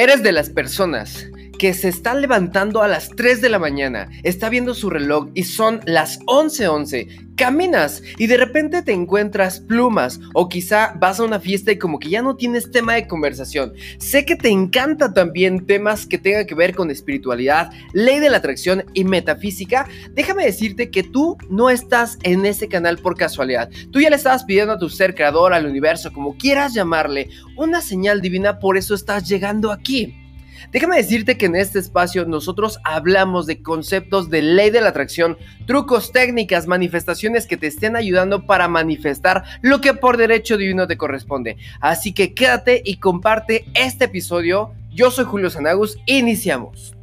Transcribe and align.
Eres 0.00 0.22
de 0.22 0.32
las 0.32 0.48
personas 0.48 1.26
que 1.58 1.74
se 1.74 1.88
están 1.88 2.22
levantando 2.22 2.80
a 2.80 2.88
las 2.88 3.10
3 3.10 3.42
de 3.42 3.50
la 3.50 3.58
mañana, 3.58 4.08
está 4.22 4.48
viendo 4.48 4.72
su 4.72 4.88
reloj 4.88 5.28
y 5.34 5.42
son 5.42 5.80
las 5.84 6.20
11:11. 6.20 7.29
Caminas 7.40 8.02
y 8.18 8.26
de 8.26 8.36
repente 8.36 8.82
te 8.82 8.92
encuentras 8.92 9.60
plumas 9.60 10.20
o 10.34 10.50
quizá 10.50 10.92
vas 11.00 11.20
a 11.20 11.24
una 11.24 11.40
fiesta 11.40 11.72
y 11.72 11.78
como 11.78 11.98
que 11.98 12.10
ya 12.10 12.20
no 12.20 12.36
tienes 12.36 12.70
tema 12.70 12.92
de 12.92 13.06
conversación. 13.06 13.72
Sé 13.96 14.26
que 14.26 14.36
te 14.36 14.50
encanta 14.50 15.14
también 15.14 15.64
temas 15.64 16.04
que 16.04 16.18
tengan 16.18 16.44
que 16.44 16.54
ver 16.54 16.74
con 16.74 16.90
espiritualidad, 16.90 17.72
ley 17.94 18.20
de 18.20 18.28
la 18.28 18.36
atracción 18.36 18.84
y 18.92 19.04
metafísica. 19.04 19.88
Déjame 20.12 20.44
decirte 20.44 20.90
que 20.90 21.02
tú 21.02 21.38
no 21.48 21.70
estás 21.70 22.18
en 22.24 22.44
ese 22.44 22.68
canal 22.68 22.98
por 22.98 23.16
casualidad. 23.16 23.70
Tú 23.90 24.02
ya 24.02 24.10
le 24.10 24.16
estabas 24.16 24.44
pidiendo 24.44 24.74
a 24.74 24.78
tu 24.78 24.90
ser 24.90 25.14
creador, 25.14 25.54
al 25.54 25.64
universo, 25.64 26.12
como 26.12 26.36
quieras 26.36 26.74
llamarle, 26.74 27.30
una 27.56 27.80
señal 27.80 28.20
divina, 28.20 28.58
por 28.58 28.76
eso 28.76 28.94
estás 28.94 29.26
llegando 29.26 29.72
aquí. 29.72 30.19
Déjame 30.70 30.96
decirte 30.96 31.36
que 31.36 31.46
en 31.46 31.56
este 31.56 31.78
espacio 31.78 32.24
nosotros 32.24 32.78
hablamos 32.84 33.46
de 33.46 33.62
conceptos 33.62 34.30
de 34.30 34.42
ley 34.42 34.70
de 34.70 34.80
la 34.80 34.90
atracción, 34.90 35.36
trucos, 35.66 36.12
técnicas, 36.12 36.66
manifestaciones 36.66 37.46
que 37.46 37.56
te 37.56 37.66
estén 37.66 37.96
ayudando 37.96 38.46
para 38.46 38.68
manifestar 38.68 39.44
lo 39.62 39.80
que 39.80 39.94
por 39.94 40.16
derecho 40.16 40.56
divino 40.56 40.86
te 40.86 40.96
corresponde. 40.96 41.56
Así 41.80 42.12
que 42.12 42.34
quédate 42.34 42.82
y 42.84 42.98
comparte 42.98 43.64
este 43.74 44.04
episodio. 44.04 44.74
Yo 44.90 45.10
soy 45.10 45.24
Julio 45.24 45.50
Sanagus, 45.50 45.98
iniciamos. 46.06 46.94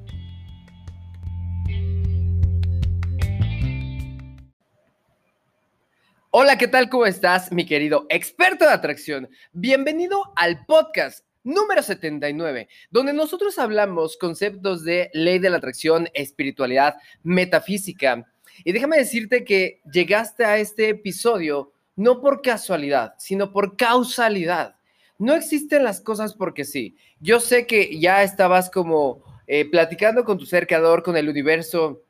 Hola, 6.29 6.57
¿qué 6.57 6.67
tal? 6.67 6.89
¿Cómo 6.89 7.05
estás, 7.05 7.51
mi 7.51 7.65
querido 7.65 8.05
experto 8.09 8.65
de 8.65 8.71
atracción? 8.71 9.27
Bienvenido 9.53 10.21
al 10.35 10.65
podcast 10.67 11.26
número 11.47 11.81
79, 11.81 12.67
donde 12.91 13.13
nosotros 13.13 13.57
hablamos 13.57 14.17
conceptos 14.17 14.83
de 14.83 15.09
ley 15.13 15.39
de 15.39 15.49
la 15.49 15.57
atracción, 15.57 16.09
espiritualidad, 16.13 16.97
metafísica. 17.23 18.25
Y 18.65 18.73
déjame 18.73 18.97
decirte 18.97 19.45
que 19.45 19.79
llegaste 19.91 20.43
a 20.43 20.57
este 20.57 20.89
episodio 20.89 21.71
no 21.95 22.19
por 22.21 22.41
casualidad, 22.41 23.13
sino 23.17 23.53
por 23.53 23.77
causalidad. 23.77 24.75
No 25.17 25.33
existen 25.35 25.83
las 25.83 26.01
cosas 26.01 26.33
porque 26.33 26.65
sí. 26.65 26.97
Yo 27.21 27.39
sé 27.39 27.65
que 27.65 27.97
ya 27.97 28.23
estabas 28.23 28.69
como 28.69 29.23
eh, 29.47 29.69
platicando 29.69 30.25
con 30.25 30.37
tu 30.37 30.45
ser 30.45 30.67
creador, 30.67 31.01
con 31.01 31.15
el 31.15 31.29
universo, 31.29 32.03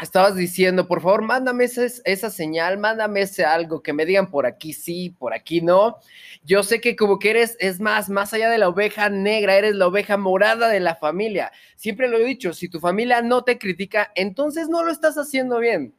estabas 0.00 0.34
diciendo, 0.34 0.88
por 0.88 1.00
favor, 1.00 1.22
mándame 1.22 1.64
esa, 1.64 2.30
señal, 2.30 2.78
mándame 2.78 3.22
ese 3.22 3.44
algo, 3.44 3.82
que 3.82 3.92
me 3.92 4.04
digan 4.04 4.30
por 4.30 4.46
aquí 4.46 4.72
sí, 4.72 5.10
por 5.10 5.34
aquí 5.34 5.60
no. 5.60 5.98
Yo 6.44 6.62
sé 6.62 6.80
que 6.80 6.96
como 6.96 7.18
que 7.18 7.30
eres, 7.30 7.56
es 7.60 7.80
más, 7.80 8.08
más 8.08 8.32
allá 8.32 8.50
de 8.50 8.58
la 8.58 8.68
oveja 8.68 9.08
negra, 9.08 9.56
eres 9.56 9.74
la 9.74 9.86
oveja 9.86 10.16
morada 10.16 10.68
de 10.68 10.80
la 10.80 10.96
familia. 10.96 11.52
Siempre 11.76 12.08
lo 12.08 12.18
he 12.18 12.24
dicho, 12.24 12.52
si 12.52 12.68
tu 12.68 12.80
familia 12.80 13.22
no 13.22 13.44
te 13.44 13.58
critica, 13.58 14.10
entonces 14.14 14.68
no 14.68 14.82
lo 14.82 14.90
estás 14.90 15.16
haciendo 15.16 15.58
bien. 15.58 15.94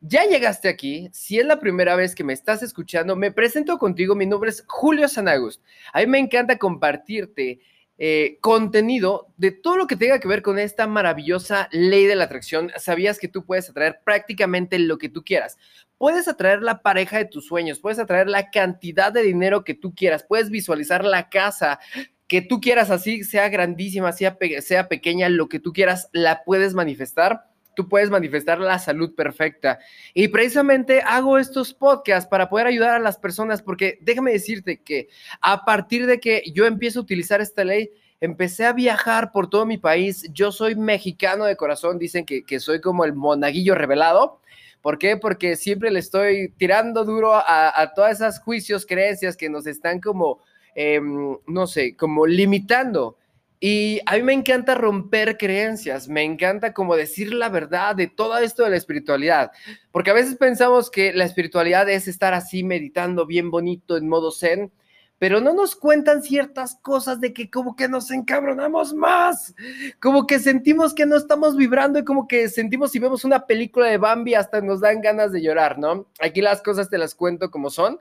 Ya 0.00 0.24
llegaste 0.24 0.68
aquí, 0.68 1.08
si 1.12 1.40
es 1.40 1.46
la 1.46 1.58
primera 1.58 1.96
vez 1.96 2.14
que 2.14 2.22
me 2.22 2.32
estás 2.32 2.62
escuchando, 2.62 3.16
me 3.16 3.32
presento 3.32 3.78
contigo, 3.78 4.14
mi 4.14 4.26
nombre 4.26 4.50
es 4.50 4.64
Julio 4.68 5.08
Sanagust. 5.08 5.60
A 5.92 6.00
mí 6.00 6.06
me 6.06 6.18
encanta 6.18 6.56
compartirte 6.56 7.60
eh, 7.98 8.38
contenido 8.40 9.26
de 9.36 9.50
todo 9.50 9.76
lo 9.76 9.88
que 9.88 9.96
tenga 9.96 10.20
que 10.20 10.28
ver 10.28 10.40
con 10.40 10.58
esta 10.58 10.86
maravillosa 10.86 11.68
ley 11.72 12.06
de 12.06 12.14
la 12.14 12.24
atracción. 12.24 12.70
Sabías 12.76 13.18
que 13.18 13.26
tú 13.26 13.44
puedes 13.44 13.68
atraer 13.68 14.00
prácticamente 14.04 14.78
lo 14.78 14.98
que 14.98 15.08
tú 15.08 15.24
quieras. 15.24 15.58
Puedes 15.96 16.28
atraer 16.28 16.62
la 16.62 16.80
pareja 16.82 17.18
de 17.18 17.24
tus 17.24 17.46
sueños, 17.46 17.80
puedes 17.80 17.98
atraer 17.98 18.28
la 18.28 18.50
cantidad 18.50 19.12
de 19.12 19.22
dinero 19.22 19.64
que 19.64 19.74
tú 19.74 19.94
quieras, 19.96 20.24
puedes 20.28 20.48
visualizar 20.48 21.04
la 21.04 21.28
casa 21.28 21.80
que 22.28 22.40
tú 22.40 22.60
quieras 22.60 22.90
así, 22.90 23.24
sea 23.24 23.48
grandísima, 23.48 24.12
sea, 24.12 24.36
sea 24.60 24.88
pequeña, 24.88 25.28
lo 25.28 25.48
que 25.48 25.58
tú 25.58 25.72
quieras, 25.72 26.08
la 26.12 26.44
puedes 26.44 26.74
manifestar 26.74 27.47
tú 27.78 27.88
puedes 27.88 28.10
manifestar 28.10 28.58
la 28.58 28.76
salud 28.80 29.14
perfecta. 29.14 29.78
Y 30.12 30.26
precisamente 30.26 31.00
hago 31.00 31.38
estos 31.38 31.72
podcasts 31.72 32.28
para 32.28 32.48
poder 32.48 32.66
ayudar 32.66 32.96
a 32.96 32.98
las 32.98 33.18
personas, 33.18 33.62
porque 33.62 34.00
déjame 34.00 34.32
decirte 34.32 34.82
que 34.82 35.08
a 35.40 35.64
partir 35.64 36.04
de 36.06 36.18
que 36.18 36.42
yo 36.52 36.66
empiezo 36.66 36.98
a 36.98 37.02
utilizar 37.02 37.40
esta 37.40 37.62
ley, 37.62 37.92
empecé 38.20 38.64
a 38.66 38.72
viajar 38.72 39.30
por 39.30 39.48
todo 39.48 39.64
mi 39.64 39.78
país. 39.78 40.28
Yo 40.32 40.50
soy 40.50 40.74
mexicano 40.74 41.44
de 41.44 41.54
corazón, 41.54 42.00
dicen 42.00 42.26
que, 42.26 42.58
soy 42.58 42.80
como 42.80 43.04
el 43.04 43.14
monaguillo 43.14 43.76
revelado. 43.76 44.40
¿Por 44.82 44.98
qué? 44.98 45.16
Porque 45.16 45.54
siempre 45.54 45.92
le 45.92 46.00
estoy 46.00 46.52
tirando 46.58 47.04
duro 47.04 47.32
a, 47.32 47.92
todas 47.94 48.16
esas 48.16 48.40
juicios, 48.40 48.86
creencias 48.86 49.36
que 49.36 49.48
nos 49.48 49.68
están 49.68 50.00
como, 50.00 50.40
em, 50.74 51.36
no 51.46 51.68
sé, 51.68 51.94
como 51.94 52.26
limitando 52.26 53.16
y 53.60 54.00
a 54.06 54.16
mí 54.16 54.22
me 54.22 54.32
encanta 54.32 54.74
romper 54.74 55.36
creencias, 55.36 56.08
me 56.08 56.22
encanta 56.22 56.72
como 56.72 56.94
decir 56.94 57.34
la 57.34 57.48
verdad 57.48 57.96
de 57.96 58.06
todo 58.06 58.38
esto 58.38 58.62
de 58.62 58.70
la 58.70 58.76
espiritualidad, 58.76 59.50
porque 59.90 60.10
a 60.10 60.14
veces 60.14 60.36
pensamos 60.36 60.90
que 60.90 61.12
la 61.12 61.24
espiritualidad 61.24 61.88
es 61.88 62.06
estar 62.06 62.34
así 62.34 62.62
meditando 62.62 63.26
bien 63.26 63.50
bonito 63.50 63.96
en 63.96 64.08
modo 64.08 64.30
zen, 64.30 64.70
pero 65.18 65.40
no 65.40 65.52
nos 65.52 65.76
cuentan 65.76 66.22
ciertas 66.22 66.76
cosas 66.82 67.20
de 67.20 67.32
que 67.32 67.50
como 67.50 67.76
que 67.76 67.88
nos 67.88 68.10
encabronamos 68.10 68.94
más, 68.94 69.54
como 70.00 70.26
que 70.26 70.38
sentimos 70.38 70.94
que 70.94 71.06
no 71.06 71.16
estamos 71.16 71.56
vibrando 71.56 71.98
y 71.98 72.04
como 72.04 72.28
que 72.28 72.48
sentimos 72.48 72.92
si 72.92 72.98
vemos 72.98 73.24
una 73.24 73.46
película 73.46 73.86
de 73.86 73.98
Bambi 73.98 74.34
hasta 74.34 74.60
nos 74.60 74.80
dan 74.80 75.00
ganas 75.00 75.32
de 75.32 75.42
llorar, 75.42 75.78
¿no? 75.78 76.06
Aquí 76.20 76.40
las 76.40 76.62
cosas 76.62 76.88
te 76.88 76.98
las 76.98 77.14
cuento 77.14 77.50
como 77.50 77.70
son 77.70 77.98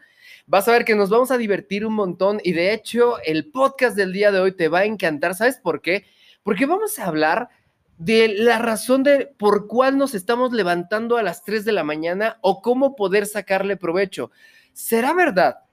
Vas 0.50 0.66
a 0.70 0.72
ver 0.72 0.86
que 0.86 0.96
nos 0.96 1.10
vamos 1.10 1.30
a 1.32 1.38
divertir 1.38 1.86
un 1.86 1.94
montón 1.94 2.40
y 2.42 2.54
de 2.54 2.74
hecho 2.74 3.22
el 3.26 3.52
podcast 3.52 3.98
del 3.98 4.14
día 4.14 4.32
de 4.32 4.40
hoy 4.40 4.54
te 4.54 4.70
va 4.70 4.80
a 4.80 4.86
encantar. 4.86 5.36
¿Sabes 5.36 5.58
por 5.58 5.82
qué? 5.82 6.06
Porque 6.42 6.66
vamos 6.66 6.98
a 7.00 7.06
hablar 7.06 7.50
de 7.98 8.30
la 8.30 8.58
razón 8.58 9.04
de 9.04 9.26
por 9.38 9.68
cuál 9.68 9.98
nos 9.98 10.16
estamos 10.16 10.54
levantando 10.54 11.18
a 11.18 11.24
las 11.24 11.44
3 11.44 11.66
de 11.66 11.74
la 11.74 11.84
mañana 11.84 12.38
o 12.40 12.62
cómo 12.62 12.96
poder 12.96 13.26
sacarle 13.26 13.76
provecho. 13.76 14.32
¿Será 14.72 15.14
verdad 15.14 15.67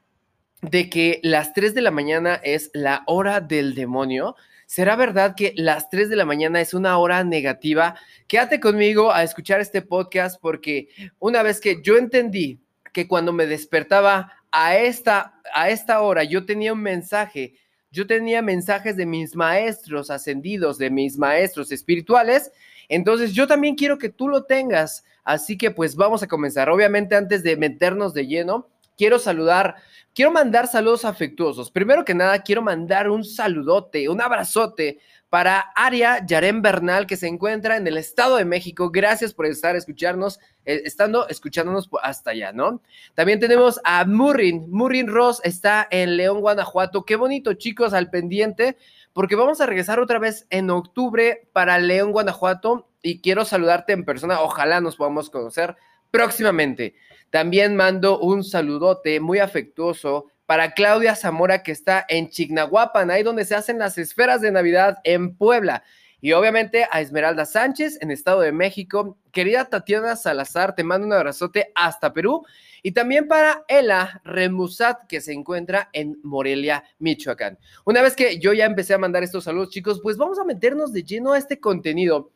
de 0.62 0.88
que 0.90 1.20
las 1.22 1.52
3 1.52 1.74
de 1.74 1.82
la 1.82 1.90
mañana 1.90 2.34
es 2.42 2.70
la 2.74 3.02
hora 3.06 3.40
del 3.40 3.74
demonio? 3.74 4.36
¿Será 4.66 4.96
verdad 4.96 5.34
que 5.36 5.52
las 5.56 5.90
3 5.90 6.08
de 6.08 6.16
la 6.16 6.24
mañana 6.24 6.60
es 6.60 6.74
una 6.74 6.98
hora 6.98 7.22
negativa? 7.22 7.96
Quédate 8.26 8.60
conmigo 8.60 9.12
a 9.12 9.22
escuchar 9.22 9.60
este 9.60 9.82
podcast 9.82 10.40
porque 10.40 10.88
una 11.18 11.42
vez 11.42 11.60
que 11.60 11.82
yo 11.82 11.96
entendí 11.96 12.60
que 12.92 13.06
cuando 13.06 13.32
me 13.32 13.46
despertaba 13.46 14.32
a 14.50 14.76
esta, 14.76 15.40
a 15.54 15.68
esta 15.68 16.00
hora 16.00 16.24
yo 16.24 16.46
tenía 16.46 16.72
un 16.72 16.80
mensaje, 16.80 17.54
yo 17.90 18.06
tenía 18.06 18.40
mensajes 18.40 18.96
de 18.96 19.06
mis 19.06 19.36
maestros 19.36 20.10
ascendidos, 20.10 20.78
de 20.78 20.90
mis 20.90 21.18
maestros 21.18 21.70
espirituales, 21.70 22.50
entonces 22.88 23.32
yo 23.32 23.46
también 23.46 23.74
quiero 23.74 23.98
que 23.98 24.08
tú 24.08 24.28
lo 24.28 24.44
tengas. 24.44 25.04
Así 25.24 25.56
que 25.56 25.70
pues 25.70 25.96
vamos 25.96 26.22
a 26.22 26.26
comenzar. 26.26 26.68
Obviamente 26.68 27.16
antes 27.16 27.42
de 27.42 27.56
meternos 27.56 28.12
de 28.14 28.26
lleno, 28.26 28.68
quiero 28.96 29.18
saludar, 29.18 29.76
quiero 30.14 30.30
mandar 30.30 30.66
saludos 30.66 31.04
afectuosos. 31.04 31.70
Primero 31.70 32.04
que 32.04 32.14
nada, 32.14 32.42
quiero 32.42 32.62
mandar 32.62 33.08
un 33.08 33.24
saludote, 33.24 34.08
un 34.08 34.20
abrazote 34.20 34.98
para 35.34 35.58
Aria 35.74 36.24
Yarén 36.24 36.62
Bernal, 36.62 37.08
que 37.08 37.16
se 37.16 37.26
encuentra 37.26 37.76
en 37.76 37.88
el 37.88 37.96
Estado 37.96 38.36
de 38.36 38.44
México. 38.44 38.90
Gracias 38.92 39.34
por 39.34 39.46
estar 39.46 39.74
escucharnos, 39.74 40.38
eh, 40.64 40.82
estando 40.84 41.26
escuchándonos 41.28 41.90
hasta 42.04 42.30
allá, 42.30 42.52
¿no? 42.52 42.82
También 43.14 43.40
tenemos 43.40 43.80
a 43.82 44.04
Murrin. 44.04 44.70
Murrin 44.70 45.08
Ross 45.08 45.40
está 45.42 45.88
en 45.90 46.16
León, 46.16 46.40
Guanajuato. 46.40 47.04
Qué 47.04 47.16
bonito, 47.16 47.54
chicos, 47.54 47.94
al 47.94 48.10
pendiente, 48.10 48.76
porque 49.12 49.34
vamos 49.34 49.60
a 49.60 49.66
regresar 49.66 49.98
otra 49.98 50.20
vez 50.20 50.46
en 50.50 50.70
octubre 50.70 51.48
para 51.52 51.80
León, 51.80 52.12
Guanajuato. 52.12 52.88
Y 53.02 53.20
quiero 53.20 53.44
saludarte 53.44 53.92
en 53.92 54.04
persona. 54.04 54.40
Ojalá 54.40 54.80
nos 54.80 54.94
podamos 54.94 55.30
conocer 55.30 55.74
próximamente. 56.12 56.94
También 57.34 57.74
mando 57.74 58.20
un 58.20 58.44
saludote 58.44 59.18
muy 59.18 59.40
afectuoso 59.40 60.26
para 60.46 60.70
Claudia 60.70 61.16
Zamora, 61.16 61.64
que 61.64 61.72
está 61.72 62.06
en 62.08 62.30
Chignahuapan, 62.30 63.10
ahí 63.10 63.24
donde 63.24 63.44
se 63.44 63.56
hacen 63.56 63.80
las 63.80 63.98
esferas 63.98 64.40
de 64.40 64.52
Navidad 64.52 64.98
en 65.02 65.34
Puebla. 65.34 65.82
Y 66.20 66.30
obviamente 66.30 66.86
a 66.92 67.00
Esmeralda 67.00 67.44
Sánchez 67.44 67.98
en 68.00 68.12
Estado 68.12 68.42
de 68.42 68.52
México. 68.52 69.18
Querida 69.32 69.64
Tatiana 69.64 70.14
Salazar, 70.14 70.76
te 70.76 70.84
mando 70.84 71.08
un 71.08 71.12
abrazote 71.12 71.72
hasta 71.74 72.12
Perú. 72.12 72.46
Y 72.84 72.92
también 72.92 73.26
para 73.26 73.64
Ela 73.66 74.22
Remusat, 74.22 75.08
que 75.08 75.20
se 75.20 75.32
encuentra 75.32 75.90
en 75.92 76.20
Morelia, 76.22 76.84
Michoacán. 77.00 77.58
Una 77.84 78.00
vez 78.00 78.14
que 78.14 78.38
yo 78.38 78.52
ya 78.52 78.64
empecé 78.64 78.94
a 78.94 78.98
mandar 78.98 79.24
estos 79.24 79.42
saludos, 79.42 79.70
chicos, 79.70 79.98
pues 80.00 80.16
vamos 80.16 80.38
a 80.38 80.44
meternos 80.44 80.92
de 80.92 81.02
lleno 81.02 81.32
a 81.32 81.38
este 81.38 81.58
contenido 81.58 82.30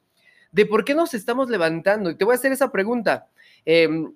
de 0.51 0.67
por 0.67 0.85
qué 0.85 0.97
nos 0.97 1.15
estamos 1.15 1.49
levantando. 1.51 2.11
Y 2.11 2.17
te 2.17 2.25
voy 2.25 2.33
a 2.33 2.35
hacer 2.35 2.51
esa 2.51 2.73
pregunta. 2.73 3.29
Em, 3.65 4.13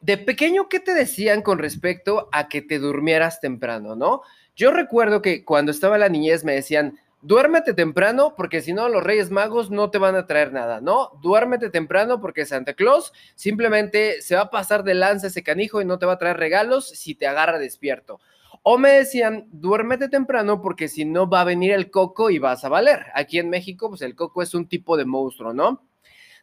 de 0.00 0.18
pequeño, 0.18 0.68
¿qué 0.68 0.80
te 0.80 0.94
decían 0.94 1.42
con 1.42 1.58
respecto 1.58 2.28
a 2.32 2.48
que 2.48 2.62
te 2.62 2.78
durmieras 2.78 3.40
temprano, 3.40 3.96
no? 3.96 4.22
Yo 4.56 4.72
recuerdo 4.72 5.22
que 5.22 5.44
cuando 5.44 5.70
estaba 5.72 5.98
la 5.98 6.08
niñez 6.08 6.44
me 6.44 6.54
decían, 6.54 6.98
duérmete 7.22 7.74
temprano 7.74 8.34
porque 8.36 8.62
si 8.62 8.72
no 8.72 8.88
los 8.88 9.02
Reyes 9.02 9.30
Magos 9.30 9.70
no 9.70 9.90
te 9.90 9.98
van 9.98 10.16
a 10.16 10.26
traer 10.26 10.52
nada, 10.52 10.80
¿no? 10.80 11.12
Duérmete 11.22 11.70
temprano 11.70 12.20
porque 12.20 12.46
Santa 12.46 12.74
Claus 12.74 13.12
simplemente 13.34 14.22
se 14.22 14.34
va 14.34 14.42
a 14.42 14.50
pasar 14.50 14.84
de 14.84 14.94
lanza 14.94 15.26
ese 15.26 15.42
canijo 15.42 15.80
y 15.80 15.84
no 15.84 15.98
te 15.98 16.06
va 16.06 16.14
a 16.14 16.18
traer 16.18 16.38
regalos 16.38 16.88
si 16.88 17.14
te 17.14 17.26
agarra 17.26 17.58
despierto. 17.58 18.20
O 18.62 18.76
me 18.76 18.90
decían, 18.90 19.48
duérmete 19.50 20.08
temprano 20.08 20.60
porque 20.60 20.88
si 20.88 21.04
no 21.04 21.28
va 21.28 21.42
a 21.42 21.44
venir 21.44 21.72
el 21.72 21.90
coco 21.90 22.30
y 22.30 22.38
vas 22.38 22.64
a 22.64 22.68
valer. 22.68 23.06
Aquí 23.14 23.38
en 23.38 23.48
México, 23.48 23.88
pues 23.88 24.02
el 24.02 24.14
coco 24.14 24.42
es 24.42 24.54
un 24.54 24.68
tipo 24.68 24.96
de 24.96 25.06
monstruo, 25.06 25.54
¿no? 25.54 25.86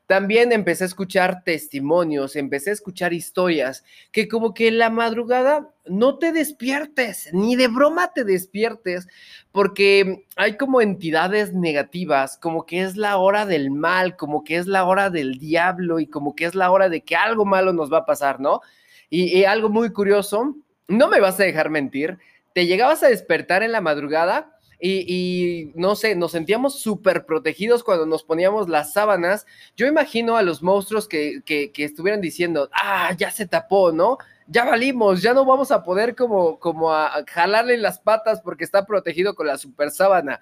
También 0.07 0.54
empecé 0.54 0.86
a 0.86 0.88
escuchar 0.88 1.44
testimonios, 1.44 2.38
empecé 2.38 2.69
a 2.69 2.74
escuchar 2.74 3.12
historias 3.12 3.83
que 4.13 4.30
como 4.30 4.54
que 4.54 4.69
en 4.69 4.77
la 4.77 4.89
madrugada 4.89 5.69
no 5.86 6.18
te 6.18 6.31
despiertes, 6.31 7.30
ni 7.33 7.57
de 7.57 7.68
broma 7.68 8.13
te 8.13 8.24
despiertes, 8.24 9.06
porque 9.51 10.25
hay 10.38 10.56
como 10.56 10.80
entidades 10.80 11.54
negativas, 11.54 12.38
como 12.38 12.65
que 12.65 12.83
es 12.83 12.95
la 12.95 13.18
hora 13.18 13.45
del 13.45 13.69
mal, 13.69 14.15
como 14.15 14.45
que 14.45 14.56
es 14.56 14.65
la 14.65 14.86
hora 14.86 15.09
del 15.09 15.39
diablo 15.39 16.00
y 16.00 16.07
como 16.07 16.38
que 16.38 16.45
es 16.45 16.56
la 16.56 16.71
hora 16.71 16.88
de 16.88 17.01
que 17.01 17.18
algo 17.18 17.44
malo 17.44 17.74
nos 17.74 17.92
va 17.92 18.00
a 18.00 18.06
pasar, 18.06 18.39
¿no? 18.39 18.62
Y, 19.09 19.44
algo 19.44 19.69
muy 19.69 19.92
curioso, 19.92 20.56
no 20.88 21.09
me 21.09 21.19
vas 21.19 21.39
a 21.39 21.44
dejar 21.44 21.69
mentir, 21.69 22.18
te 22.54 22.65
llegabas 22.65 23.04
a 23.04 23.09
despertar 23.09 23.62
en 23.62 23.74
la 23.74 23.81
madrugada 23.81 24.56
y, 24.79 25.71
no 25.75 25.95
sé, 25.95 26.15
nos 26.15 26.33
sentíamos 26.33 26.79
súper 26.79 27.25
protegidos 27.25 27.83
cuando 27.83 28.06
nos 28.06 28.24
poníamos 28.24 28.69
las 28.69 28.94
sábanas. 28.94 29.45
Yo 29.75 29.88
imagino 29.88 30.38
a 30.38 30.44
los 30.44 30.62
monstruos 30.62 31.07
que, 31.07 31.41
que, 31.45 31.71
estuvieran 31.77 32.21
diciendo, 32.21 32.69
ah, 32.74 33.13
ya 33.18 33.31
se 33.31 33.47
tapó, 33.47 33.91
¿no? 33.91 34.18
Ya 34.47 34.65
valimos, 34.65 35.21
ya 35.21 35.33
no 35.33 35.45
vamos 35.45 35.71
a 35.71 35.83
poder 35.83 36.15
como, 36.15 36.59
como 36.59 36.94
a, 36.94 37.24
jalarle 37.27 37.77
las 37.77 38.00
patas 38.00 38.41
porque 38.41 38.63
está 38.63 38.85
protegido 38.85 39.33
con 39.33 39.47
la 39.47 39.57
super 39.57 39.89
sábana. 39.89 40.39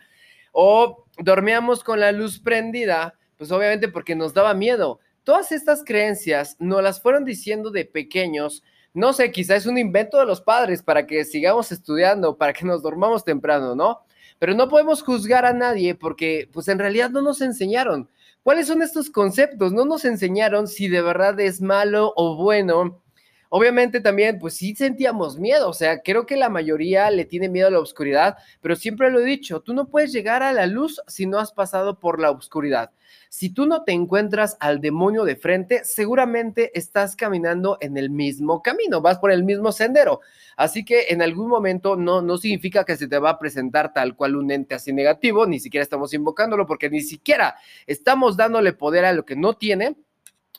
O 0.52 1.06
dormíamos 1.18 1.84
con 1.84 2.00
la 2.00 2.12
luz 2.12 2.40
prendida, 2.40 3.16
pues 3.38 3.52
obviamente 3.52 3.88
porque 3.88 4.16
nos 4.16 4.34
daba 4.34 4.54
miedo. 4.54 5.00
Todas 5.24 5.52
estas 5.52 5.84
creencias 5.84 6.58
nos 6.60 6.84
las 6.84 7.02
fueron 7.02 7.26
diciendo 7.26 7.72
de 7.72 7.86
pequeños. 7.86 8.64
No 8.94 9.12
sé, 9.14 9.32
quizás 9.32 9.64
es 9.64 9.66
un 9.66 9.78
invento 9.78 10.20
de 10.20 10.26
los 10.26 10.42
padres 10.42 10.84
para 10.84 11.08
que 11.08 11.26
sigamos 11.26 11.72
estudiando, 11.72 12.38
para 12.38 12.54
que 12.54 12.66
nos 12.66 12.84
dormamos 12.84 13.24
temprano, 13.24 13.76
¿no? 13.76 14.05
Pero 14.40 14.54
no 14.54 14.68
podemos 14.70 15.02
juzgar 15.02 15.46
a 15.46 15.54
nadie 15.54 15.96
porque, 15.96 16.50
pues 16.52 16.68
en 16.68 16.80
realidad 16.80 17.10
no 17.10 17.22
nos 17.22 17.42
enseñaron. 17.42 18.10
¿Cuáles 18.44 18.68
son 18.68 18.82
estos 18.82 19.10
conceptos? 19.10 19.72
No 19.74 19.86
nos 19.86 20.06
enseñaron 20.06 20.68
si 20.68 20.88
de 20.88 21.02
verdad 21.02 21.40
es 21.40 21.62
malo 21.62 22.14
o 22.16 22.36
bueno. 22.36 23.02
Obviamente 23.50 24.02
también, 24.02 24.40
pues 24.40 24.56
sí 24.56 24.76
sentíamos 24.76 25.38
miedo, 25.38 25.70
o 25.70 25.74
sea, 25.74 26.02
creo 26.02 26.26
que 26.26 26.36
la 26.36 26.50
mayoría 26.50 27.10
le 27.12 27.26
tiene 27.26 27.50
miedo 27.50 27.68
a 27.68 27.72
la 27.72 27.80
oscuridad, 27.80 28.38
pero 28.62 28.76
siempre 28.76 29.12
lo 29.12 29.20
he 29.20 29.26
dicho, 29.26 29.62
tú 29.62 29.74
no 29.74 29.88
puedes 29.88 30.12
llegar 30.12 30.44
a 30.44 30.54
la 30.54 30.66
luz 30.66 31.02
si 31.08 31.26
no 31.26 31.40
has 31.40 31.52
pasado 31.52 32.00
por 32.00 32.20
la 32.20 32.32
oscuridad. 32.32 32.92
Si 33.30 33.50
tú 33.50 33.66
no 33.66 33.84
te 33.84 33.92
encuentras 33.92 34.56
al 34.60 34.80
demonio 34.80 35.26
de 35.26 35.36
frente, 35.36 35.84
seguramente 35.84 36.72
estás 36.78 37.16
caminando 37.16 37.78
en 37.82 37.98
el 37.98 38.10
mismo 38.10 38.62
camino, 38.62 39.02
vas 39.02 39.20
por 39.20 39.32
el 39.32 39.44
mismo 39.44 39.72
sendero. 39.72 40.22
Así 40.56 40.86
que 40.86 41.08
en 41.10 41.22
algún 41.22 41.50
momento 41.50 41.96
no, 41.98 42.22
no 42.22 42.38
significa 42.38 42.86
que 42.86 42.96
se 42.96 43.08
te 43.08 43.20
va 43.20 43.32
a 43.32 43.40
presentar 43.40 43.94
tal 43.94 44.16
cual 44.16 44.36
un 44.36 44.52
ente 44.52 44.76
así 44.76 44.94
negativo, 44.94 45.46
ni 45.46 45.60
siquiera 45.60 45.84
estamos 45.84 46.14
invocándolo 46.14 46.66
porque 46.66 46.90
ni 46.90 47.02
siquiera 47.02 47.56
estamos 47.88 48.38
dándole 48.38 48.74
poder 48.74 49.06
a 49.06 49.14
lo 49.14 49.26
que 49.26 49.36
no 49.36 49.54
tiene. 49.54 49.96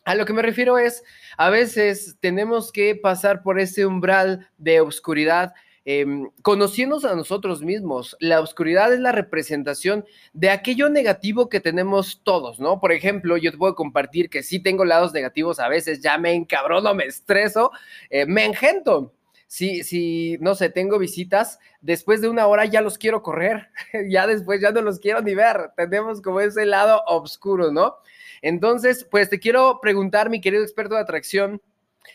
A 0.06 0.14
lo 0.14 0.24
que 0.24 0.32
me 0.32 0.40
refiero 0.40 0.78
es, 0.78 1.02
a 1.36 1.50
veces 1.50 2.16
tenemos 2.20 2.70
que 2.70 2.94
pasar 2.94 3.42
por 3.42 3.58
ese 3.58 3.86
umbral 3.86 4.48
de 4.56 4.80
oscuridad 4.80 5.52
eh, 5.84 6.06
conociéndonos 6.42 7.04
a 7.04 7.16
nosotros 7.16 7.62
mismos. 7.62 8.16
La 8.20 8.40
oscuridad 8.40 8.92
es 8.92 9.00
la 9.00 9.10
representación 9.10 10.04
de 10.32 10.50
aquello 10.50 10.88
negativo 10.88 11.48
que 11.48 11.58
tenemos 11.58 12.20
todos, 12.22 12.60
¿no? 12.60 12.78
Por 12.78 12.92
ejemplo, 12.92 13.36
yo 13.36 13.50
te 13.50 13.58
puedo 13.58 13.74
compartir 13.74 14.30
que 14.30 14.44
sí 14.44 14.60
tengo 14.60 14.84
lados 14.84 15.12
negativos 15.12 15.58
a 15.58 15.68
veces, 15.68 16.00
ya 16.00 16.18
me 16.18 16.34
encabrono, 16.34 16.94
me 16.94 17.06
estreso, 17.06 17.72
eh, 18.08 18.26
me 18.26 18.44
engento. 18.44 19.12
Si, 19.48 19.82
si, 19.82 20.38
no 20.40 20.54
sé, 20.54 20.70
tengo 20.70 21.00
visitas, 21.00 21.58
después 21.80 22.20
de 22.20 22.28
una 22.28 22.46
hora 22.46 22.64
ya 22.64 22.80
los 22.80 22.96
quiero 22.96 23.24
correr, 23.24 23.70
ya 24.08 24.28
después 24.28 24.60
ya 24.60 24.70
no 24.70 24.82
los 24.82 25.00
quiero 25.00 25.20
ni 25.20 25.34
ver. 25.34 25.72
Tenemos 25.76 26.22
como 26.22 26.40
ese 26.40 26.64
lado 26.64 27.02
oscuro, 27.08 27.72
¿no? 27.72 27.96
Entonces, 28.42 29.06
pues 29.10 29.30
te 29.30 29.38
quiero 29.38 29.80
preguntar, 29.80 30.30
mi 30.30 30.40
querido 30.40 30.62
experto 30.62 30.94
de 30.94 31.00
atracción, 31.00 31.60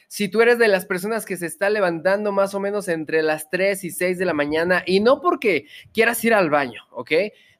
si 0.08 0.28
tú 0.30 0.42
eres 0.42 0.58
de 0.58 0.68
las 0.68 0.86
personas 0.86 1.26
que 1.26 1.38
se 1.38 1.46
está 1.46 1.70
levantando 1.70 2.32
más 2.32 2.54
o 2.54 2.60
menos 2.60 2.88
entre 2.88 3.22
las 3.22 3.50
3 3.50 3.84
y 3.84 3.92
6 3.92 4.18
de 4.18 4.26
la 4.26 4.34
mañana 4.34 4.84
y 4.86 5.00
no 5.00 5.22
porque 5.22 5.66
quieras 5.94 6.24
ir 6.24 6.34
al 6.34 6.50
baño, 6.50 6.84
¿ok? 6.92 7.12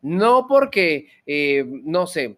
No 0.02 0.48
porque, 0.48 1.10
eh, 1.26 1.66
no 1.68 2.08
sé, 2.08 2.38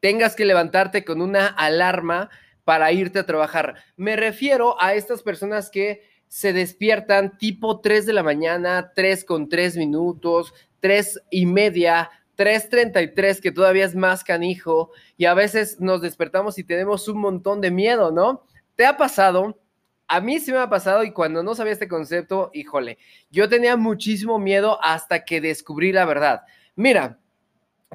tengas 0.00 0.34
que 0.34 0.44
levantarte 0.44 1.04
con 1.04 1.20
una 1.20 1.46
alarma 1.46 2.30
para 2.64 2.92
irte 2.92 3.18
a 3.18 3.26
trabajar. 3.26 3.76
Me 3.96 4.16
refiero 4.16 4.80
a 4.80 4.94
estas 4.94 5.22
personas 5.22 5.70
que 5.70 6.02
se 6.28 6.52
despiertan 6.52 7.38
tipo 7.38 7.80
3 7.80 8.04
de 8.06 8.12
la 8.12 8.22
mañana, 8.22 8.92
3 8.94 9.24
con 9.24 9.48
3 9.48 9.76
minutos, 9.76 10.52
3 10.80 11.20
y 11.30 11.46
media, 11.46 12.10
3.33, 12.38 13.40
que 13.40 13.50
todavía 13.50 13.84
es 13.84 13.96
más 13.96 14.22
canijo, 14.22 14.92
y 15.16 15.24
a 15.24 15.34
veces 15.34 15.80
nos 15.80 16.00
despertamos 16.00 16.56
y 16.58 16.64
tenemos 16.64 17.08
un 17.08 17.18
montón 17.18 17.60
de 17.60 17.72
miedo, 17.72 18.12
¿no? 18.12 18.44
¿Te 18.76 18.86
ha 18.86 18.96
pasado? 18.96 19.58
A 20.06 20.20
mí 20.20 20.38
sí 20.38 20.52
me 20.52 20.58
ha 20.58 20.70
pasado 20.70 21.02
y 21.02 21.10
cuando 21.10 21.42
no 21.42 21.54
sabía 21.54 21.72
este 21.72 21.88
concepto, 21.88 22.50
híjole, 22.54 22.96
yo 23.30 23.48
tenía 23.48 23.76
muchísimo 23.76 24.38
miedo 24.38 24.78
hasta 24.82 25.24
que 25.24 25.40
descubrí 25.40 25.92
la 25.92 26.06
verdad. 26.06 26.42
Mira, 26.76 27.18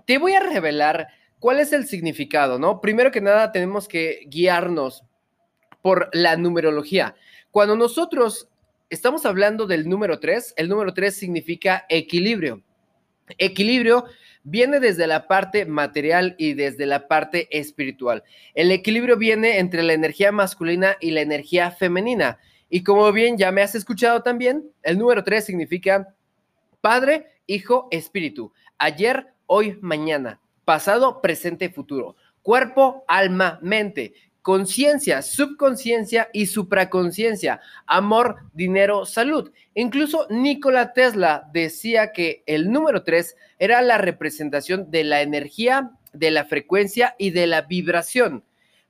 te 0.05 0.17
voy 0.17 0.33
a 0.33 0.41
revelar 0.41 1.07
cuál 1.39 1.59
es 1.59 1.73
el 1.73 1.87
significado, 1.87 2.59
¿no? 2.59 2.81
Primero 2.81 3.11
que 3.11 3.21
nada, 3.21 3.51
tenemos 3.51 3.87
que 3.87 4.25
guiarnos 4.27 5.03
por 5.81 6.09
la 6.11 6.35
numerología. 6.35 7.15
Cuando 7.49 7.75
nosotros 7.75 8.49
estamos 8.89 9.25
hablando 9.25 9.65
del 9.65 9.87
número 9.87 10.19
3, 10.19 10.55
el 10.57 10.69
número 10.69 10.93
3 10.93 11.15
significa 11.15 11.85
equilibrio. 11.89 12.61
Equilibrio 13.37 14.05
viene 14.43 14.79
desde 14.79 15.07
la 15.07 15.27
parte 15.27 15.65
material 15.65 16.35
y 16.37 16.53
desde 16.53 16.85
la 16.85 17.07
parte 17.07 17.47
espiritual. 17.57 18.23
El 18.53 18.71
equilibrio 18.71 19.17
viene 19.17 19.59
entre 19.59 19.83
la 19.83 19.93
energía 19.93 20.31
masculina 20.31 20.97
y 20.99 21.11
la 21.11 21.21
energía 21.21 21.71
femenina. 21.71 22.39
Y 22.69 22.83
como 22.83 23.11
bien 23.11 23.37
ya 23.37 23.51
me 23.51 23.61
has 23.61 23.75
escuchado 23.75 24.21
también, 24.21 24.69
el 24.83 24.97
número 24.97 25.23
3 25.23 25.45
significa 25.45 26.13
Padre, 26.81 27.27
Hijo, 27.47 27.87
Espíritu. 27.91 28.53
Ayer, 28.77 29.27
hoy, 29.45 29.77
mañana. 29.81 30.39
Pasado, 30.65 31.21
presente, 31.21 31.69
futuro. 31.69 32.15
Cuerpo, 32.41 33.05
alma, 33.07 33.59
mente 33.61 34.13
conciencia, 34.43 35.21
subconsciencia 35.21 36.29
y 36.33 36.45
supraconciencia, 36.45 37.61
amor, 37.87 38.35
dinero, 38.53 39.05
salud. 39.05 39.51
Incluso 39.73 40.27
Nikola 40.29 40.93
Tesla 40.93 41.49
decía 41.53 42.11
que 42.11 42.43
el 42.45 42.69
número 42.69 43.03
3 43.03 43.35
era 43.57 43.81
la 43.81 43.97
representación 43.97 44.91
de 44.91 45.05
la 45.05 45.21
energía, 45.21 45.91
de 46.11 46.29
la 46.29 46.43
frecuencia 46.43 47.15
y 47.17 47.31
de 47.31 47.47
la 47.47 47.61
vibración. 47.61 48.43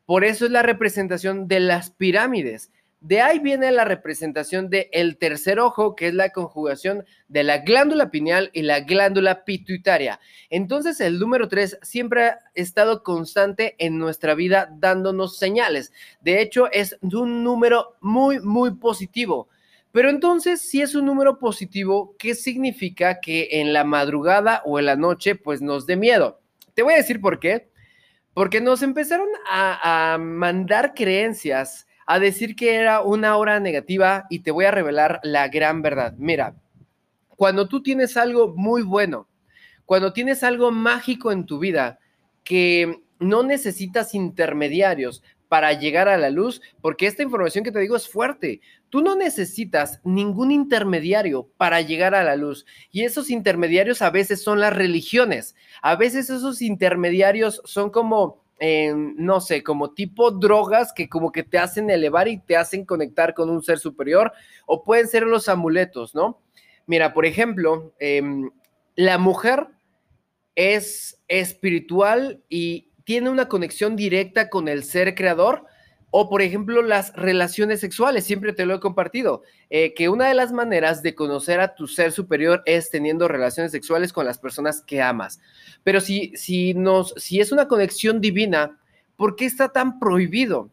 Por 0.06 0.26
eso 0.26 0.46
es 0.46 0.52
la 0.52 0.64
representación 0.64 1.48
de 1.48 1.60
las 1.62 1.92
pirámides. 1.92 2.72
De 3.04 3.20
ahí 3.20 3.40
viene 3.40 3.70
la 3.74 3.84
representación 3.84 4.70
del 4.70 4.88
el 4.94 5.18
tercer 5.18 5.60
ojo, 5.60 5.94
que 5.94 6.08
es 6.08 6.14
la 6.14 6.30
conjugación 6.30 7.04
de 7.28 7.44
la 7.44 7.58
glándula 7.58 8.10
pineal 8.12 8.50
y 8.54 8.62
la 8.62 8.80
glándula 8.80 9.44
pituitaria. 9.44 10.22
Entonces, 10.50 11.02
el 11.02 11.20
número 11.20 11.50
tres 11.50 11.78
siempre 11.82 12.24
ha 12.24 12.40
estado 12.56 13.04
constante 13.04 13.76
en 13.78 14.00
nuestra 14.00 14.36
vida 14.36 14.70
dándonos 14.80 15.38
señales. 15.38 15.92
De 16.22 16.42
hecho, 16.42 16.72
es 16.72 16.98
un 17.02 17.44
número 17.44 17.98
muy, 18.00 18.40
muy 18.40 18.76
positivo. 18.76 19.50
Pero 19.92 20.10
entonces, 20.10 20.62
si 20.62 20.82
es 20.82 20.96
un 20.96 21.06
número 21.06 21.40
positivo, 21.40 22.16
¿qué 22.18 22.36
significa 22.36 23.20
que 23.20 23.50
en 23.60 23.74
la 23.74 23.84
madrugada 23.84 24.62
o 24.64 24.80
en 24.80 24.86
la 24.86 24.96
noche, 24.96 25.36
pues 25.36 25.62
nos 25.62 25.86
dé 25.86 25.98
miedo? 25.98 26.40
Te 26.74 26.84
voy 26.84 26.94
a 26.94 26.98
decir 26.98 27.20
por 27.20 27.42
qué. 27.42 27.70
Porque 28.34 28.62
nos 28.62 28.82
empezaron 28.82 29.28
a 29.46 30.18
mandar 30.18 30.94
creencias 30.94 31.86
a 32.06 32.20
decir 32.20 32.56
que 32.56 32.76
era 32.76 33.02
una 33.02 33.38
hora 33.38 33.60
negativa 33.60 34.26
y 34.30 34.40
te 34.40 34.52
voy 34.52 34.66
a 34.66 34.72
revelar 34.72 35.20
la 35.24 35.48
gran 35.48 35.82
verdad. 35.82 36.14
Mira, 36.18 36.56
cuando 37.36 37.68
tú 37.68 37.82
tienes 37.82 38.18
algo 38.18 38.54
muy 38.56 38.82
bueno, 38.84 39.28
cuando 39.86 40.14
tienes 40.14 40.44
algo 40.44 40.72
mágico 40.72 41.32
en 41.32 41.46
tu 41.46 41.60
vida, 41.60 42.00
que 42.44 43.04
no 43.20 43.44
necesitas 43.44 44.14
intermediarios 44.14 45.24
para 45.54 45.74
llegar 45.74 46.08
a 46.08 46.18
la 46.18 46.30
luz, 46.30 46.62
porque 46.82 47.06
esta 47.06 47.22
información 47.22 47.64
que 47.64 47.72
te 47.72 47.80
digo 47.80 47.96
es 47.96 48.10
fuerte. 48.10 48.62
Tú 48.90 49.02
no 49.02 49.16
necesitas 49.16 50.02
ningún 50.04 50.52
intermediario 50.52 51.48
para 51.58 51.82
llegar 51.82 52.16
a 52.16 52.24
la 52.24 52.36
luz. 52.36 52.66
Y 52.92 53.04
esos 53.04 53.30
intermediarios 53.30 54.02
a 54.02 54.10
veces 54.10 54.44
son 54.44 54.60
las 54.60 54.74
religiones. 54.74 55.56
A 55.82 55.96
veces 55.96 56.30
esos 56.32 56.62
intermediarios 56.62 57.62
son 57.66 57.92
como 57.92 58.43
no 58.62 59.42
sé, 59.42 59.64
como 59.64 59.94
tipo 59.94 60.32
drogas 60.32 60.94
que 60.94 61.10
como 61.10 61.32
que 61.32 61.44
te 61.44 61.58
hacen 61.58 61.90
elevar 61.90 62.28
y 62.28 62.40
te 62.40 62.56
hacen 62.56 62.86
conectar 62.86 63.34
con 63.34 63.50
un 63.50 63.62
ser 63.62 63.80
superior, 63.80 64.32
o 64.66 64.84
pueden 64.84 65.08
ser 65.08 65.24
los 65.24 65.50
amuletos, 65.50 66.16
¿no? 66.16 66.42
Mira, 66.86 67.14
por 67.14 67.26
ejemplo, 67.26 67.94
em, 68.00 68.52
la 68.96 69.18
mujer 69.18 69.68
es 70.56 71.22
espiritual 71.28 72.44
y 72.48 72.92
tiene 73.04 73.30
una 73.30 73.48
conexión 73.50 73.96
directa 73.96 74.50
con 74.50 74.68
el 74.68 74.84
ser 74.84 75.16
creador, 75.16 75.66
O, 76.16 76.30
por 76.30 76.44
ejemplo, 76.44 76.84
las 76.84 77.12
relaciones 77.16 77.80
sexuales, 77.80 78.24
siempre 78.24 78.54
te 78.54 78.68
lo 78.68 78.76
he 78.76 78.80
compartido, 78.80 79.42
eh, 79.72 79.96
que 79.96 80.10
una 80.10 80.28
de 80.28 80.36
las 80.36 80.52
maneras 80.52 81.02
de 81.02 81.16
conocer 81.16 81.60
a 81.60 81.74
tu 81.74 81.88
ser 81.88 82.12
superior 82.12 82.62
es 82.68 82.92
teniendo 82.92 83.28
relaciones 83.28 83.72
sexuales 83.72 84.14
con 84.14 84.28
las 84.28 84.38
personas 84.38 84.84
que 84.84 85.02
amas. 85.02 85.40
Pero 85.84 86.00
si, 86.02 86.32
si, 86.36 86.76
nos, 86.76 87.16
si 87.18 87.42
es 87.42 87.52
una 87.52 87.68
conexión 87.68 88.22
divina, 88.22 88.80
¿por 89.16 89.36
qué 89.36 89.46
está 89.46 89.70
tan 89.70 89.98
prohibido? 89.98 90.70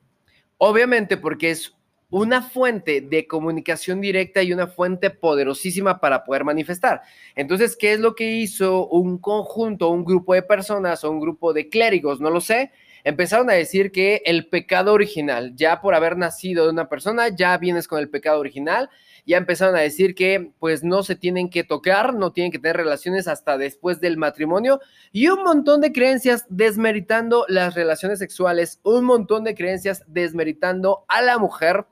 Obviamente 0.58 1.16
porque 1.16 1.52
es 1.52 1.72
una 2.10 2.42
fuente 2.42 3.00
de 3.00 3.26
comunicación 3.26 4.02
directa 4.02 4.42
y 4.42 4.52
una 4.52 4.66
fuente 4.66 5.08
poderosísima 5.08 6.00
para 6.00 6.22
poder 6.22 6.44
manifestar. 6.44 7.00
Entonces, 7.34 7.78
¿qué 7.78 7.94
es 7.94 8.00
lo 8.00 8.14
que 8.14 8.30
hizo 8.30 8.88
un 8.88 9.16
conjunto, 9.16 9.88
un 9.88 10.04
grupo 10.04 10.34
de 10.34 10.42
personas 10.42 11.02
o 11.02 11.10
un 11.10 11.18
grupo 11.18 11.54
de 11.54 11.70
clérigos? 11.70 12.20
No 12.20 12.28
lo 12.28 12.42
sé 12.42 12.72
empezaron 13.04 13.50
a 13.50 13.54
decir 13.54 13.92
que 13.92 14.22
el 14.24 14.48
pecado 14.48 14.92
original, 14.92 15.54
ya 15.56 15.80
por 15.80 15.94
haber 15.94 16.16
nacido 16.16 16.64
de 16.64 16.70
una 16.70 16.88
persona, 16.88 17.28
ya 17.28 17.56
vienes 17.58 17.88
con 17.88 17.98
el 17.98 18.08
pecado 18.08 18.40
original, 18.40 18.90
ya 19.26 19.36
empezaron 19.36 19.76
a 19.76 19.80
decir 19.80 20.14
que 20.14 20.52
pues 20.58 20.82
no 20.82 21.02
se 21.02 21.16
tienen 21.16 21.50
que 21.50 21.64
tocar, 21.64 22.14
no 22.14 22.32
tienen 22.32 22.52
que 22.52 22.58
tener 22.58 22.76
relaciones 22.76 23.28
hasta 23.28 23.58
después 23.58 24.00
del 24.00 24.16
matrimonio 24.16 24.80
y 25.12 25.28
un 25.28 25.42
montón 25.42 25.80
de 25.80 25.92
creencias 25.92 26.46
desmeritando 26.48 27.44
las 27.48 27.74
relaciones 27.74 28.18
sexuales, 28.18 28.80
un 28.82 29.04
montón 29.04 29.44
de 29.44 29.54
creencias 29.54 30.02
desmeritando 30.06 31.04
a 31.08 31.22
la 31.22 31.38
mujer 31.38 31.86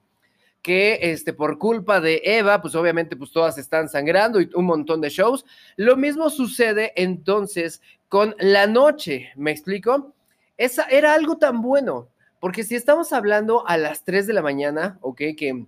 que 0.62 0.98
este, 1.00 1.32
por 1.32 1.58
culpa 1.58 2.00
de 2.00 2.20
Eva, 2.24 2.60
pues 2.60 2.74
obviamente 2.74 3.16
pues 3.16 3.30
todas 3.30 3.56
están 3.58 3.88
sangrando 3.88 4.40
y 4.40 4.50
un 4.54 4.66
montón 4.66 5.00
de 5.00 5.08
shows. 5.08 5.44
Lo 5.76 5.96
mismo 5.96 6.30
sucede 6.30 6.92
entonces 6.96 7.80
con 8.08 8.34
la 8.38 8.66
noche, 8.66 9.30
¿me 9.36 9.50
explico? 9.50 10.14
Esa 10.58 10.84
era 10.90 11.14
algo 11.14 11.38
tan 11.38 11.62
bueno, 11.62 12.08
porque 12.40 12.64
si 12.64 12.74
estamos 12.74 13.12
hablando 13.12 13.66
a 13.66 13.76
las 13.76 14.04
3 14.04 14.26
de 14.26 14.32
la 14.32 14.42
mañana, 14.42 14.98
¿ok? 15.00 15.22
Que 15.36 15.66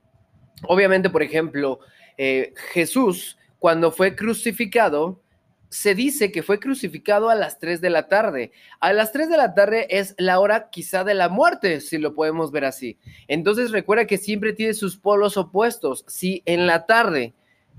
obviamente, 0.64 1.08
por 1.08 1.22
ejemplo, 1.22 1.80
eh, 2.18 2.52
Jesús, 2.72 3.38
cuando 3.58 3.92
fue 3.92 4.14
crucificado, 4.14 5.22
se 5.70 5.94
dice 5.94 6.32
que 6.32 6.42
fue 6.42 6.58
crucificado 6.58 7.30
a 7.30 7.36
las 7.36 7.60
3 7.60 7.80
de 7.80 7.90
la 7.90 8.08
tarde. 8.08 8.50
A 8.80 8.92
las 8.92 9.12
3 9.12 9.30
de 9.30 9.36
la 9.36 9.54
tarde 9.54 9.86
es 9.88 10.16
la 10.18 10.40
hora 10.40 10.68
quizá 10.70 11.04
de 11.04 11.14
la 11.14 11.28
muerte, 11.28 11.80
si 11.80 11.96
lo 11.96 12.14
podemos 12.14 12.50
ver 12.50 12.64
así. 12.64 12.98
Entonces 13.28 13.70
recuerda 13.70 14.06
que 14.06 14.18
siempre 14.18 14.52
tiene 14.52 14.74
sus 14.74 14.96
polos 14.96 15.36
opuestos. 15.36 16.04
Si 16.08 16.42
en 16.44 16.66
la 16.66 16.86
tarde 16.86 17.34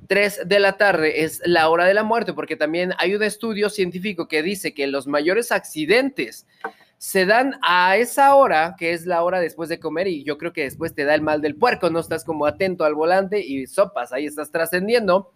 3 0.07 0.43
de 0.45 0.59
la 0.59 0.77
tarde 0.77 1.23
es 1.23 1.41
la 1.45 1.69
hora 1.69 1.85
de 1.85 1.93
la 1.93 2.03
muerte, 2.03 2.33
porque 2.33 2.55
también 2.55 2.93
hay 2.97 3.13
un 3.13 3.23
estudio 3.23 3.69
científico 3.69 4.27
que 4.27 4.41
dice 4.41 4.73
que 4.73 4.87
los 4.87 5.05
mayores 5.05 5.51
accidentes 5.51 6.47
se 7.01 7.25
dan 7.25 7.55
a 7.63 7.97
esa 7.97 8.35
hora, 8.35 8.75
que 8.77 8.93
es 8.93 9.07
la 9.07 9.23
hora 9.23 9.39
después 9.39 9.69
de 9.69 9.79
comer, 9.79 10.07
y 10.07 10.23
yo 10.23 10.37
creo 10.37 10.53
que 10.53 10.65
después 10.65 10.93
te 10.93 11.03
da 11.03 11.15
el 11.15 11.23
mal 11.23 11.41
del 11.41 11.55
puerco, 11.55 11.89
no 11.89 11.99
estás 11.99 12.23
como 12.23 12.45
atento 12.45 12.83
al 12.83 12.93
volante 12.93 13.39
y 13.43 13.65
sopas, 13.65 14.13
ahí 14.13 14.27
estás 14.27 14.51
trascendiendo. 14.51 15.33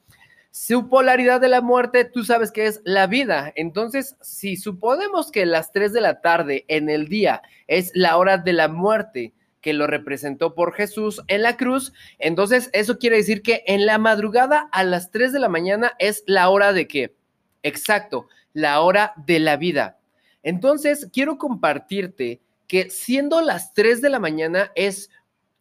Su 0.51 0.89
polaridad 0.89 1.41
de 1.41 1.48
la 1.48 1.62
muerte, 1.62 2.05
tú 2.05 2.24
sabes 2.24 2.51
que 2.51 2.67
es 2.67 2.81
la 2.86 3.07
vida. 3.07 3.51
Entonces, 3.55 4.15
si 4.22 4.57
suponemos 4.57 5.31
que 5.31 5.48
las 5.48 5.72
3 5.72 5.91
de 5.91 6.01
la 6.01 6.22
tarde 6.22 6.65
en 6.67 6.88
el 6.88 7.07
día 7.07 7.41
es 7.65 7.89
la 7.95 8.17
hora 8.17 8.38
de 8.38 8.53
la 8.53 8.67
muerte, 8.67 9.34
que 9.60 9.74
lo 9.74 9.88
representó 9.88 10.53
por 10.53 10.72
Jesús 10.72 11.24
en 11.27 11.41
la 11.41 11.57
cruz, 11.57 11.93
entonces 12.19 12.69
eso 12.74 13.00
quiere 13.00 13.17
decir 13.17 13.41
que 13.41 13.63
en 13.65 13.88
la 13.88 13.98
madrugada 13.98 14.69
a 14.72 14.84
las 14.84 15.10
3 15.10 15.34
de 15.34 15.39
la 15.39 15.50
mañana 15.50 15.93
es 15.98 16.24
la 16.27 16.48
hora 16.50 16.74
de 16.74 16.88
qué? 16.88 17.15
Exacto, 17.63 18.27
la 18.53 18.81
hora 18.81 19.13
de 19.25 19.39
la 19.39 19.57
vida. 19.57 19.98
Entonces, 20.45 21.09
quiero 21.11 21.39
compartirte 21.39 22.39
que 22.67 22.91
siendo 22.91 23.41
las 23.41 23.73
3 23.73 23.99
de 23.99 24.11
la 24.11 24.19
mañana 24.19 24.71
es 24.75 25.09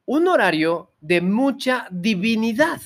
un 0.05 0.29
horario 0.29 0.93
de 1.01 1.23
mucha 1.23 1.89
divinidad, 1.91 2.83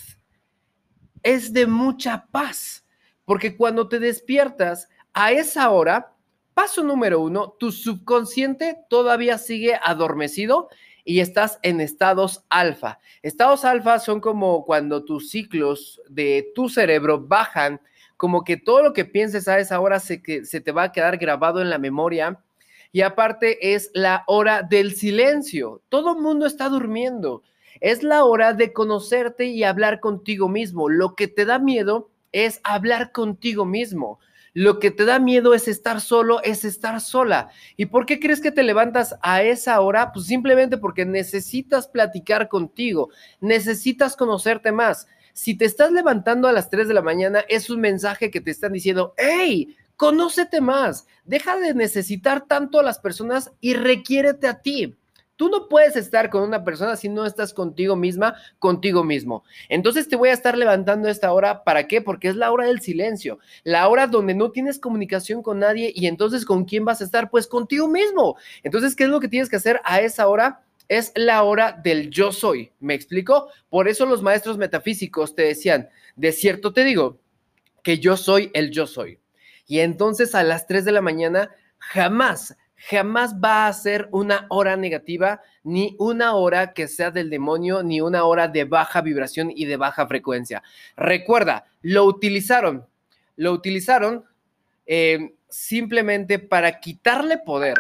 es 1.25 1.53
de 1.53 1.67
mucha 1.67 2.29
paz, 2.31 2.87
porque 3.25 3.57
cuando 3.57 3.89
te 3.89 3.99
despiertas 3.99 4.89
a 5.13 5.33
esa 5.33 5.71
hora, 5.71 6.15
paso 6.55 6.85
número 6.85 7.21
uno, 7.21 7.57
tu 7.59 7.73
subconsciente 7.73 8.79
todavía 8.89 9.37
sigue 9.37 9.75
adormecido 9.83 10.69
y 11.05 11.19
estás 11.19 11.59
en 11.63 11.81
estados 11.81 12.45
alfa. 12.49 13.01
Estados 13.23 13.65
alfa 13.65 13.99
son 13.99 14.21
como 14.21 14.65
cuando 14.65 15.05
tus 15.05 15.31
ciclos 15.31 16.01
de 16.09 16.53
tu 16.55 16.69
cerebro 16.69 17.27
bajan 17.27 17.81
como 18.19 18.43
que 18.43 18.57
todo 18.57 18.83
lo 18.83 18.93
que 18.93 19.05
pienses 19.05 19.47
a 19.47 19.61
esa 19.61 19.81
hora 19.81 20.01
se, 20.01 20.21
que, 20.21 20.45
se 20.45 20.61
te 20.61 20.73
va 20.73 20.83
a 20.83 20.93
quedar 20.93 21.17
grabado 21.17 21.63
en 21.63 21.71
la 21.71 21.79
memoria. 21.79 22.41
Y 22.91 23.03
aparte 23.03 23.75
es 23.75 23.91
la 23.95 24.25
hora 24.27 24.63
del 24.63 24.95
silencio. 24.97 25.83
Todo 25.89 26.17
el 26.17 26.23
mundo 26.23 26.45
está 26.45 26.69
durmiendo. 26.69 27.43
Es 27.81 28.03
la 28.03 28.25
hora 28.25 28.55
de 28.55 28.73
conocerte 28.73 29.47
y 29.47 29.63
hablar 29.63 30.01
contigo 30.01 30.49
mismo. 30.49 30.89
Lo 30.89 31.15
que 31.15 31.29
te 31.29 31.45
da 31.45 31.61
miedo 31.61 32.11
es 32.33 32.61
hablar 32.65 33.13
contigo 33.13 33.65
mismo. 33.65 34.19
Lo 34.53 34.81
que 34.81 34.91
te 34.91 35.05
da 35.05 35.21
miedo 35.21 35.55
es 35.55 35.69
estar 35.69 36.01
solo, 36.01 36.43
es 36.43 36.65
estar 36.65 37.01
sola. 37.01 37.51
¿Y 37.77 37.87
por 37.87 38.05
qué 38.05 38.19
crees 38.19 38.41
que 38.41 38.51
te 38.51 38.65
levantas 38.65 39.15
a 39.23 39.43
esa 39.43 39.81
hora? 39.81 40.11
Pues 40.13 40.27
simplemente 40.27 40.77
porque 40.77 41.05
necesitas 41.05 41.87
platicar 41.87 42.49
contigo, 42.49 43.11
necesitas 43.41 44.17
conocerte 44.17 44.73
más 44.73 45.07
si 45.39 45.55
te 45.55 45.67
estás 45.67 45.93
levantando 45.93 46.49
a 46.49 46.53
las 46.53 46.69
3 46.69 46.89
de 46.89 46.95
la 46.95 47.01
mañana, 47.01 47.45
es 47.49 47.71
un 47.71 47.81
mensaje 47.81 48.29
que 48.29 48.41
te 48.41 48.51
están 48.51 48.73
diciendo, 48.73 49.15
hey, 49.17 49.77
conócete 49.95 50.61
más, 50.61 51.07
deja 51.25 51.57
de 51.61 51.75
necesitar 51.75 52.47
tanto 52.49 52.81
a 52.81 52.83
las 52.83 52.99
personas 52.99 53.53
y 53.61 53.75
requiérete 53.75 54.49
a 54.49 54.61
ti. 54.61 54.97
Tú 55.37 55.49
no 55.49 55.69
puedes 55.69 55.95
estar 55.95 56.29
con 56.29 56.43
una 56.43 56.65
persona 56.65 56.97
si 56.97 57.09
no 57.09 57.25
estás 57.25 57.55
contigo 57.55 57.95
misma, 57.95 58.35
contigo 58.59 59.05
mismo. 59.05 59.45
Entonces 59.69 60.09
te 60.09 60.17
voy 60.17 60.31
a 60.31 60.33
estar 60.33 60.59
levantando 60.59 61.09
esta 61.09 61.33
hora. 61.33 61.63
¿Para 61.63 61.87
qué? 61.87 62.03
Porque 62.03 62.27
es 62.27 62.35
la 62.35 62.51
hora 62.51 62.67
del 62.67 62.81
silencio, 62.81 63.39
la 63.63 63.87
hora 63.87 64.09
donde 64.09 64.35
no 64.35 64.51
tienes 64.51 64.81
comunicación 64.81 65.45
con 65.45 65.61
nadie 65.61 65.93
y 65.95 66.09
entonces 66.09 66.45
con 66.45 66.65
quién 66.65 66.85
vas 66.85 67.01
a 67.01 67.05
estar? 67.05 67.31
Pues 67.31 67.47
contigo 67.47 67.87
mismo. 67.87 68.37
Entonces, 68.65 68.97
¿qué 68.97 69.05
es 69.05 69.11
lo 69.11 69.21
que 69.21 69.29
tienes 69.29 69.49
que 69.49 69.55
hacer 69.55 69.81
a 69.85 70.01
esa 70.01 70.27
hora? 70.27 70.65
Es 70.89 71.13
la 71.15 71.43
hora 71.43 71.73
del 71.73 72.11
yo 72.11 72.33
soy. 72.33 72.73
¿Me 72.81 72.95
explico? 72.95 73.49
Por 73.69 73.89
eso 73.89 74.07
los 74.07 74.23
maestros 74.23 74.59
metafísicos 74.59 75.35
te 75.35 75.43
decían, 75.43 75.89
de 76.17 76.33
cierto 76.33 76.73
te 76.73 76.85
digo, 76.85 77.21
que 77.83 77.99
yo 77.99 78.17
soy 78.17 78.51
el 78.55 78.71
yo 78.71 78.87
soy. 78.87 79.19
Y 79.67 79.81
entonces 79.81 80.35
a 80.35 80.43
las 80.43 80.67
3 80.67 80.85
de 80.85 80.93
la 80.93 81.03
mañana 81.03 81.51
jamás, 81.79 82.57
jamás 82.77 83.35
va 83.35 83.67
a 83.67 83.73
ser 83.73 84.09
una 84.13 84.47
hora 84.49 84.77
negativa, 84.77 85.43
ni 85.63 85.95
una 85.99 86.35
hora 86.35 86.73
que 86.73 86.89
sea 86.89 87.11
del 87.11 87.29
demonio, 87.29 87.83
ni 87.83 88.01
una 88.01 88.25
hora 88.25 88.49
de 88.49 88.65
baja 88.65 89.03
vibración 89.03 89.53
y 89.55 89.67
de 89.67 89.77
baja 89.77 90.07
frecuencia. 90.07 90.63
Recuerda, 90.97 91.67
lo 91.83 92.05
utilizaron, 92.05 92.87
lo 93.37 93.53
utilizaron 93.53 94.25
eh, 94.87 95.35
simplemente 95.49 96.39
para 96.39 96.81
quitarle 96.81 97.39
poder, 97.39 97.77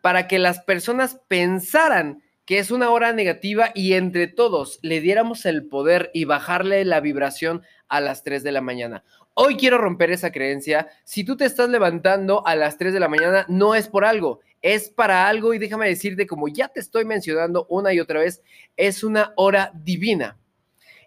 para 0.00 0.28
que 0.28 0.38
las 0.38 0.60
personas 0.60 1.20
pensaran 1.26 2.22
que 2.52 2.58
es 2.58 2.70
una 2.70 2.90
hora 2.90 3.14
negativa 3.14 3.70
y 3.74 3.94
entre 3.94 4.26
todos 4.26 4.78
le 4.82 5.00
diéramos 5.00 5.46
el 5.46 5.64
poder 5.64 6.10
y 6.12 6.26
bajarle 6.26 6.84
la 6.84 7.00
vibración 7.00 7.62
a 7.88 7.98
las 8.02 8.24
3 8.24 8.42
de 8.42 8.52
la 8.52 8.60
mañana. 8.60 9.04
Hoy 9.32 9.56
quiero 9.56 9.78
romper 9.78 10.10
esa 10.10 10.32
creencia. 10.32 10.88
Si 11.02 11.24
tú 11.24 11.34
te 11.38 11.46
estás 11.46 11.70
levantando 11.70 12.46
a 12.46 12.54
las 12.54 12.76
3 12.76 12.92
de 12.92 13.00
la 13.00 13.08
mañana, 13.08 13.46
no 13.48 13.74
es 13.74 13.88
por 13.88 14.04
algo, 14.04 14.40
es 14.60 14.90
para 14.90 15.28
algo 15.28 15.54
y 15.54 15.58
déjame 15.58 15.88
decirte, 15.88 16.26
como 16.26 16.46
ya 16.46 16.68
te 16.68 16.80
estoy 16.80 17.06
mencionando 17.06 17.64
una 17.70 17.94
y 17.94 18.00
otra 18.00 18.20
vez, 18.20 18.42
es 18.76 19.02
una 19.02 19.32
hora 19.36 19.72
divina. 19.74 20.36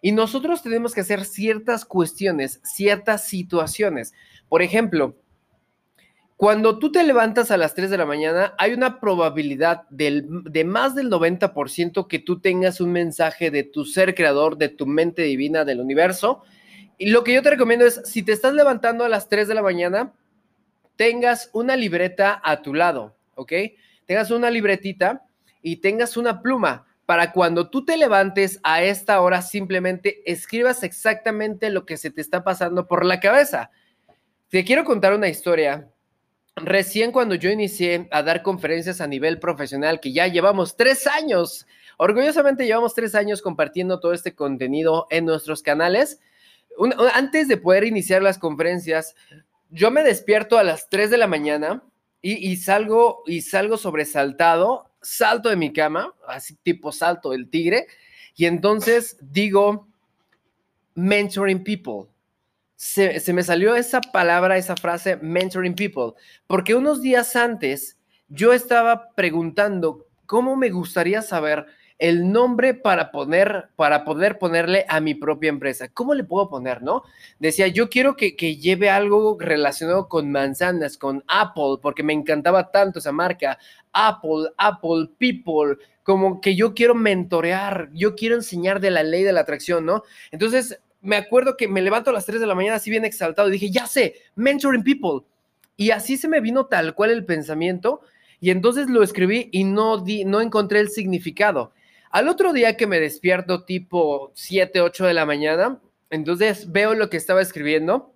Y 0.02 0.14
nosotros 0.14 0.64
tenemos 0.64 0.96
que 0.96 1.02
hacer 1.02 1.26
ciertas 1.26 1.86
cuestiones, 1.86 2.60
ciertas 2.64 3.28
situaciones. 3.28 4.16
Por 4.50 4.64
ejemplo, 4.64 5.16
cuando 6.38 6.80
tú 6.80 6.92
te 6.92 7.04
levantas 7.04 7.50
a 7.50 7.58
las 7.58 7.76
3 7.76 7.90
de 7.90 7.98
la 7.98 8.06
mañana, 8.06 8.54
hay 8.58 8.74
una 8.74 9.00
probabilidad 9.00 9.84
de 9.90 10.64
más 10.66 10.94
del 10.94 11.10
90% 11.10 12.08
que 12.08 12.20
tú 12.20 12.42
tengas 12.42 12.82
un 12.82 12.92
mensaje 12.92 13.52
de 13.52 13.64
tu 13.64 13.86
ser 13.86 14.16
creador, 14.16 14.58
de 14.58 14.68
tu 14.68 14.86
mente 14.86 15.22
divina, 15.22 15.64
del 15.64 15.80
universo. 15.80 16.44
Y 16.98 17.10
lo 17.10 17.24
que 17.24 17.34
yo 17.34 17.42
te 17.42 17.52
recomiendo 17.52 17.86
es, 17.86 18.02
si 18.04 18.22
te 18.22 18.34
estás 18.34 18.54
levantando 18.54 19.06
a 19.06 19.10
las 19.10 19.30
3 19.30 19.48
de 19.48 19.56
la 19.56 19.62
mañana, 19.62 20.14
tengas 20.98 21.50
una 21.54 21.78
libreta 21.78 22.42
a 22.44 22.62
tu 22.62 22.74
lado, 22.74 23.16
¿ok? 23.36 23.54
Tengas 24.06 24.30
una 24.30 24.50
libretita 24.50 25.26
y 25.62 25.78
tengas 25.78 26.18
una 26.18 26.42
pluma 26.42 26.86
para 27.06 27.32
cuando 27.32 27.70
tú 27.70 27.86
te 27.86 27.96
levantes 27.98 28.60
a 28.64 28.84
esta 28.84 29.22
hora, 29.22 29.42
simplemente 29.42 30.22
escribas 30.30 30.84
exactamente 30.84 31.70
lo 31.70 31.86
que 31.86 31.98
se 31.98 32.12
te 32.12 32.20
está 32.20 32.44
pasando 32.44 32.88
por 32.88 33.06
la 33.06 33.20
cabeza. 33.20 33.72
Te 34.50 34.66
quiero 34.66 34.84
contar 34.84 35.14
una 35.14 35.30
historia 35.30 35.90
Recién 36.56 37.12
cuando 37.12 37.36
yo 37.36 37.50
inicié 37.50 38.08
a 38.12 38.24
dar 38.24 38.42
conferencias 38.42 39.02
a 39.02 39.08
nivel 39.08 39.40
profesional, 39.40 40.00
que 40.00 40.14
ya 40.14 40.28
llevamos 40.28 40.78
tres 40.78 41.06
años, 41.06 41.68
orgullosamente 41.98 42.66
llevamos 42.66 42.94
tres 42.94 43.14
años 43.14 43.42
compartiendo 43.42 44.00
todo 44.00 44.14
este 44.14 44.36
contenido 44.36 45.08
en 45.10 45.26
nuestros 45.26 45.62
canales. 45.62 46.22
antes 47.14 47.48
de 47.48 47.58
poder 47.58 47.84
iniciar 47.84 48.22
las 48.22 48.38
conferencias, 48.38 49.16
yo 49.70 49.92
me 49.92 50.04
despierto 50.04 50.58
a 50.58 50.64
las 50.64 50.90
3 50.90 51.10
de 51.10 51.18
la 51.18 51.28
mañana 51.28 51.84
y, 52.22 52.50
y, 52.50 52.56
salgo 52.58 53.24
y 53.26 53.42
salgo 53.42 53.78
sobresaltado 53.78 54.92
salto 55.06 55.50
de 55.50 55.56
mi 55.56 55.72
cama, 55.72 56.14
así 56.28 56.56
tipo 56.64 56.92
salto 56.92 57.30
del 57.30 57.50
tigre, 57.50 57.88
y 58.36 58.46
entonces 58.46 59.18
digo, 59.22 59.88
mentoring 60.96 61.64
people. 61.64 62.08
Se, 62.76 63.22
me 63.34 63.44
salió 63.44 63.76
esa 63.76 64.02
palabra, 64.02 64.58
esa 64.58 64.76
frase, 64.76 65.18
mentoring 65.18 65.76
people, 65.76 66.14
porque 66.46 66.76
unos 66.76 67.02
días 67.02 67.36
antes 67.36 67.98
yo 68.28 68.54
estaba 68.54 69.12
preguntando 69.16 70.08
cómo 70.26 70.56
me 70.56 70.70
gustaría 70.70 71.22
saber 71.22 71.68
el 71.98 72.30
nombre 72.30 72.74
para 72.74 73.12
poner, 73.12 73.70
para 73.78 74.04
poder 74.04 74.38
ponerle 74.38 74.86
a 74.90 75.00
mi 75.00 75.16
propia 75.16 75.48
empresa. 75.50 75.88
¿Cómo 75.88 76.14
le 76.14 76.26
puedo 76.26 76.50
poner, 76.50 76.82
no? 76.82 77.04
Decía, 77.40 77.68
yo 77.68 77.90
quiero 77.90 78.18
que, 78.18 78.36
que, 78.36 78.58
lleve 78.58 78.90
algo 78.90 79.38
relacionado 79.40 80.10
con 80.10 80.30
manzanas, 80.30 80.98
con 80.98 81.24
Apple, 81.28 81.78
porque 81.82 82.04
me 82.04 82.12
encantaba 82.12 82.72
tanto 82.72 83.00
esa 83.00 83.14
marca. 83.14 83.58
Apple, 83.94 84.50
Apple, 84.58 85.10
People, 85.18 85.78
como 86.04 86.42
que 86.42 86.56
yo 86.56 86.74
quiero 86.74 86.96
mentorear, 86.96 87.90
yo 87.94 88.16
quiero 88.16 88.36
enseñar 88.36 88.82
de 88.82 88.92
la 88.92 89.02
ley 89.02 89.24
de 89.24 89.32
la 89.32 89.42
atracción, 89.42 89.86
¿no? 89.86 90.04
Entonces, 90.32 90.80
me 91.06 91.16
acuerdo 91.16 91.56
que 91.56 91.68
me 91.68 91.82
levanto 91.82 92.10
a 92.10 92.14
las 92.14 92.26
3 92.26 92.42
de 92.42 92.48
la 92.48 92.56
mañana 92.56 92.78
así 92.78 92.90
bien 92.90 93.06
exaltado 93.06 93.48
y 93.48 93.54
dije, 93.54 93.72
ya 93.72 93.88
sé, 93.88 94.16
mentoring 94.36 94.84
people. 94.84 95.26
Y 95.78 95.92
así 95.92 96.18
se 96.18 96.28
me 96.28 96.42
vino 96.42 96.66
tal 96.66 96.96
cual 96.96 97.12
el 97.12 97.26
pensamiento 97.26 98.02
y 98.40 98.52
entonces 98.52 98.90
lo 98.90 99.04
escribí 99.04 99.50
y 99.52 99.64
no, 99.64 99.98
di, 99.98 100.26
no 100.26 100.42
encontré 100.42 100.80
el 100.80 100.90
significado. 100.90 101.74
Al 102.12 102.28
otro 102.28 102.54
día 102.54 102.78
que 102.78 102.88
me 102.88 103.00
despierto 103.00 103.64
tipo 103.64 104.32
7, 104.36 104.82
8 104.82 105.06
de 105.06 105.14
la 105.14 105.26
mañana, 105.26 105.82
entonces 106.10 106.72
veo 106.72 106.94
lo 106.94 107.10
que 107.10 107.18
estaba 107.18 107.42
escribiendo 107.42 108.14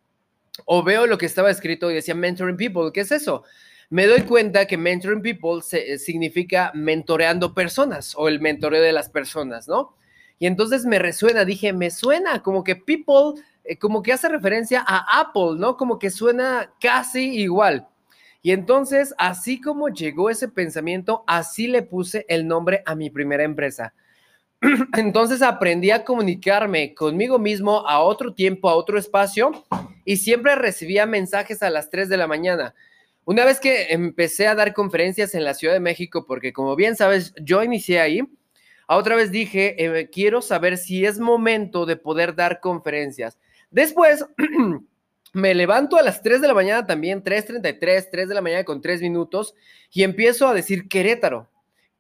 o 0.66 0.84
veo 0.84 1.08
lo 1.08 1.18
que 1.18 1.26
estaba 1.26 1.52
escrito 1.52 1.92
y 1.92 1.96
decía 1.96 2.16
mentoring 2.16 2.58
people. 2.58 2.92
¿Qué 2.94 3.02
es 3.02 3.12
eso? 3.12 3.44
Me 3.90 4.06
doy 4.06 4.22
cuenta 4.22 4.68
que 4.68 4.78
mentoring 4.78 5.22
people 5.22 5.62
se, 5.62 5.98
significa 5.98 6.72
mentoreando 6.76 7.54
personas 7.54 8.14
o 8.16 8.28
el 8.28 8.40
mentoreo 8.40 8.82
de 8.82 8.94
las 8.94 9.10
personas, 9.10 9.68
¿no? 9.68 9.96
Y 10.40 10.48
entonces 10.48 10.86
me 10.86 10.98
resuena, 11.00 11.44
dije, 11.44 11.74
me 11.74 11.92
suena 11.92 12.42
como 12.42 12.64
que 12.64 12.78
people, 12.78 13.42
eh, 13.66 13.78
como 13.78 14.02
que 14.02 14.14
hace 14.14 14.30
referencia 14.30 14.84
a 14.88 15.20
Apple, 15.20 15.58
¿no? 15.58 15.76
Como 15.76 16.00
que 16.00 16.10
suena 16.10 16.74
casi 16.80 17.38
igual. 17.42 17.88
Y 18.42 18.52
entonces, 18.52 19.14
así 19.18 19.60
como 19.60 19.90
llegó 19.90 20.30
ese 20.30 20.48
pensamiento, 20.48 21.26
así 21.28 21.68
le 21.68 21.82
puse 21.82 22.26
el 22.30 22.48
nombre 22.48 22.82
a 22.86 22.96
mi 22.96 23.10
primera 23.10 23.44
empresa. 23.44 23.94
Entonces 24.98 25.42
aprendí 25.42 25.92
a 25.92 26.04
comunicarme 26.04 26.94
conmigo 26.94 27.38
mismo 27.38 27.86
a 27.88 28.00
otro 28.00 28.34
tiempo, 28.34 28.70
a 28.70 28.76
otro 28.76 28.98
espacio, 28.98 29.52
y 30.06 30.18
siempre 30.18 30.56
recibía 30.56 31.06
mensajes 31.06 31.62
a 31.64 31.70
las 31.70 31.90
3 31.90 32.08
de 32.08 32.18
la 32.18 32.28
mañana. 32.28 32.76
Una 33.26 33.46
vez 33.46 33.60
que 33.60 33.94
empecé 33.94 34.48
a 34.48 34.56
dar 34.56 34.74
conferencias 34.74 35.36
en 35.36 35.44
la 35.44 35.54
Ciudad 35.54 35.74
de 35.74 35.80
México, 35.80 36.26
porque 36.26 36.52
como 36.54 36.76
bien 36.76 36.96
sabes, 36.96 37.34
yo 37.42 37.62
inicié 37.62 38.00
ahí, 38.00 38.22
a 38.90 38.98
otra 38.98 39.16
vez 39.16 39.30
dije, 39.30 39.76
eh, 39.78 40.10
quiero 40.10 40.42
saber 40.42 40.76
si 40.76 41.06
es 41.06 41.20
momento 41.20 41.86
de 41.86 41.96
poder 41.96 42.34
dar 42.34 42.60
conferencias. 42.60 43.38
Después 43.70 44.26
me 45.34 45.54
levanto 45.54 45.98
a 45.98 46.02
las 46.02 46.24
3 46.24 46.42
de 46.42 46.48
la 46.48 46.56
mañana 46.56 46.88
también, 46.88 47.24
3.33, 47.24 48.08
3 48.10 48.28
de 48.28 48.34
la 48.34 48.42
mañana 48.42 48.64
con 48.64 48.82
3 48.82 49.04
minutos, 49.04 49.54
y 49.92 50.02
empiezo 50.02 50.48
a 50.48 50.56
decir 50.56 50.90
Querétaro. 50.90 51.52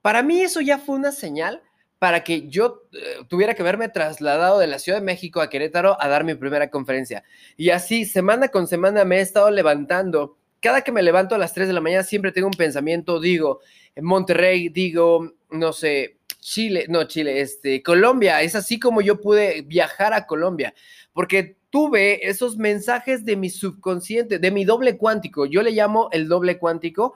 Para 0.01 0.23
mí 0.23 0.41
eso 0.41 0.61
ya 0.61 0.79
fue 0.79 0.95
una 0.95 1.11
señal 1.11 1.61
para 1.99 2.23
que 2.23 2.47
yo 2.47 2.81
eh, 2.93 3.23
tuviera 3.27 3.53
que 3.53 3.61
haberme 3.61 3.89
trasladado 3.89 4.57
de 4.57 4.65
la 4.65 4.79
Ciudad 4.79 4.97
de 4.97 5.05
México 5.05 5.41
a 5.41 5.49
Querétaro 5.51 5.95
a 6.01 6.07
dar 6.07 6.23
mi 6.23 6.33
primera 6.33 6.71
conferencia. 6.71 7.23
Y 7.55 7.69
así, 7.69 8.03
semana 8.03 8.47
con 8.47 8.65
semana, 8.65 9.05
me 9.05 9.17
he 9.17 9.21
estado 9.21 9.51
levantando. 9.51 10.39
Cada 10.59 10.81
que 10.81 10.91
me 10.91 11.03
levanto 11.03 11.35
a 11.35 11.37
las 11.37 11.53
3 11.53 11.67
de 11.67 11.73
la 11.75 11.81
mañana, 11.81 12.01
siempre 12.01 12.31
tengo 12.31 12.47
un 12.47 12.53
pensamiento, 12.57 13.19
digo, 13.19 13.59
en 13.93 14.05
Monterrey, 14.05 14.69
digo, 14.69 15.35
no 15.51 15.71
sé, 15.71 16.18
Chile, 16.39 16.85
no, 16.89 17.03
Chile, 17.05 17.41
este, 17.41 17.83
Colombia. 17.83 18.41
Es 18.41 18.55
así 18.55 18.79
como 18.79 19.01
yo 19.01 19.21
pude 19.21 19.61
viajar 19.61 20.13
a 20.13 20.25
Colombia, 20.25 20.73
porque 21.13 21.57
tuve 21.69 22.27
esos 22.27 22.57
mensajes 22.57 23.25
de 23.25 23.35
mi 23.35 23.49
subconsciente, 23.49 24.39
de 24.39 24.51
mi 24.51 24.65
doble 24.65 24.97
cuántico. 24.97 25.45
Yo 25.45 25.61
le 25.61 25.71
llamo 25.71 26.09
el 26.11 26.27
doble 26.27 26.57
cuántico. 26.57 27.15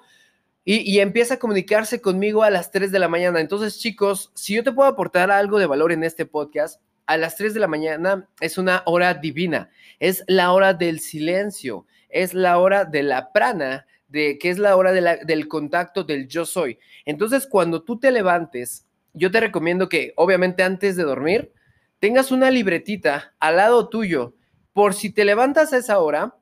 Y, 0.66 0.78
y, 0.90 1.02
empieza 1.02 1.34
a 1.34 1.40
comunicarse 1.40 2.00
conmigo 2.00 2.42
a 2.42 2.50
las 2.50 2.72
3 2.72 2.90
de 2.90 3.00
la 3.00 3.10
mañana. 3.10 3.42
Entonces, 3.42 3.80
chicos, 3.80 4.32
si 4.34 4.54
yo 4.54 4.64
te 4.64 4.72
puedo 4.72 4.88
aportar 4.88 5.30
algo 5.30 5.60
de 5.60 5.66
valor 5.66 5.92
en 5.92 6.06
este 6.06 6.26
podcast, 6.26 6.80
a 7.06 7.18
las 7.18 7.36
3 7.36 7.54
de 7.54 7.60
la 7.60 7.68
mañana 7.68 8.30
es 8.40 8.58
una 8.58 8.84
hora 8.86 9.14
divina, 9.14 9.70
es 10.00 10.24
la 10.28 10.52
hora 10.52 10.74
del 10.74 11.00
silencio, 11.00 11.86
es 12.10 12.34
la 12.34 12.58
hora 12.60 12.86
de 12.86 13.04
la 13.04 13.32
prana, 13.32 13.86
de 14.08 14.38
que 14.38 14.50
es 14.50 14.60
la 14.60 14.76
hora 14.76 14.92
de 14.92 15.20
del 15.26 15.48
contacto 15.48 16.04
del 16.04 16.28
yo 16.28 16.46
soy. 16.46 16.80
Entonces, 17.06 17.48
cuando 17.48 17.84
tú 17.84 18.00
te 18.00 18.12
levantes, 18.12 18.86
yo 19.14 19.32
te 19.32 19.40
recomiendo 19.40 19.90
que, 19.90 20.14
obviamente, 20.16 20.64
antes 20.64 20.96
de 20.96 21.04
dormir, 21.04 21.54
tengas 22.00 22.32
una 22.32 22.52
libretita 22.52 23.34
al 23.40 23.58
lado 23.58 23.90
tuyo 23.90 24.36
por 24.74 24.94
si 24.94 25.12
te 25.12 25.26
levantas 25.26 25.72
a 25.72 25.78
esa 25.78 26.00
hora, 26.00 26.36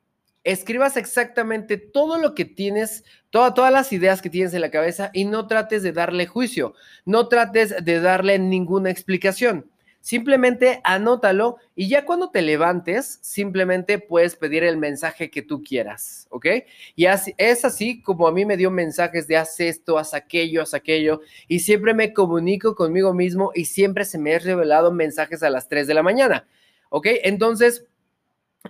escribas 0.43 0.97
exactamente 0.97 1.77
todo 1.77 2.17
lo 2.17 2.33
que 2.33 2.45
tienes, 2.45 3.03
todas 3.29 3.71
las 3.71 3.93
ideas 3.93 4.21
que 4.21 4.29
tienes 4.29 4.53
en 4.53 4.61
la 4.61 4.71
cabeza 4.71 5.11
y 5.13 5.25
no 5.25 5.47
trates 5.47 5.83
de 5.83 5.91
darle 5.91 6.27
juicio, 6.27 6.73
no 7.05 7.27
trates 7.27 7.75
de 7.83 7.99
darle 7.99 8.39
ninguna 8.39 8.89
explicación. 8.89 9.70
Simplemente 10.01 10.81
anótalo 10.83 11.57
y 11.75 11.87
ya 11.87 12.05
cuando 12.05 12.31
te 12.31 12.41
levantes, 12.41 13.19
simplemente 13.21 13.99
puedes 13.99 14.35
pedir 14.35 14.63
el 14.63 14.77
mensaje 14.77 15.29
que 15.29 15.43
tú 15.43 15.61
quieras, 15.61 16.25
¿ok? 16.31 16.47
Y 16.95 17.05
así, 17.05 17.35
es 17.37 17.63
así 17.65 18.01
como 18.01 18.27
a 18.27 18.31
mí 18.31 18.43
me 18.43 18.57
dio 18.57 18.71
mensajes 18.71 19.27
de 19.27 19.37
haz 19.37 19.59
esto, 19.59 19.99
haz 19.99 20.15
aquello, 20.15 20.63
haz 20.63 20.73
aquello, 20.73 21.21
y 21.47 21.59
siempre 21.59 21.93
me 21.93 22.13
comunico 22.13 22.73
conmigo 22.73 23.13
mismo 23.13 23.51
y 23.53 23.65
siempre 23.65 24.03
se 24.03 24.17
me 24.17 24.33
ha 24.33 24.39
revelado 24.39 24.91
mensajes 24.91 25.43
a 25.43 25.51
las 25.51 25.69
3 25.69 25.85
de 25.85 25.93
la 25.93 26.01
mañana, 26.01 26.47
¿ok? 26.89 27.07
Entonces, 27.23 27.85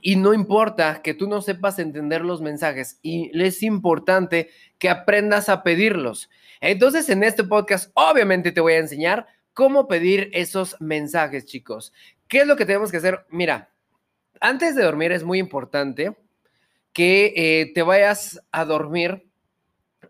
y 0.01 0.17
no 0.17 0.33
importa 0.33 1.01
que 1.01 1.13
tú 1.13 1.27
no 1.27 1.41
sepas 1.41 1.79
entender 1.79 2.23
los 2.23 2.41
mensajes, 2.41 2.99
y 3.01 3.31
es 3.41 3.63
importante 3.63 4.49
que 4.79 4.89
aprendas 4.89 5.47
a 5.47 5.63
pedirlos. 5.63 6.29
Entonces, 6.59 7.09
en 7.09 7.23
este 7.23 7.45
podcast, 7.45 7.89
obviamente 7.93 8.51
te 8.51 8.61
voy 8.61 8.73
a 8.73 8.79
enseñar 8.79 9.27
cómo 9.53 9.87
pedir 9.87 10.29
esos 10.33 10.75
mensajes, 10.79 11.45
chicos. 11.45 11.93
¿Qué 12.27 12.39
es 12.39 12.47
lo 12.47 12.55
que 12.55 12.65
tenemos 12.65 12.91
que 12.91 12.97
hacer? 12.97 13.25
Mira, 13.29 13.69
antes 14.39 14.75
de 14.75 14.83
dormir 14.83 15.11
es 15.11 15.23
muy 15.23 15.39
importante 15.39 16.15
que 16.93 17.33
eh, 17.35 17.71
te 17.73 17.83
vayas 17.83 18.41
a 18.51 18.65
dormir 18.65 19.27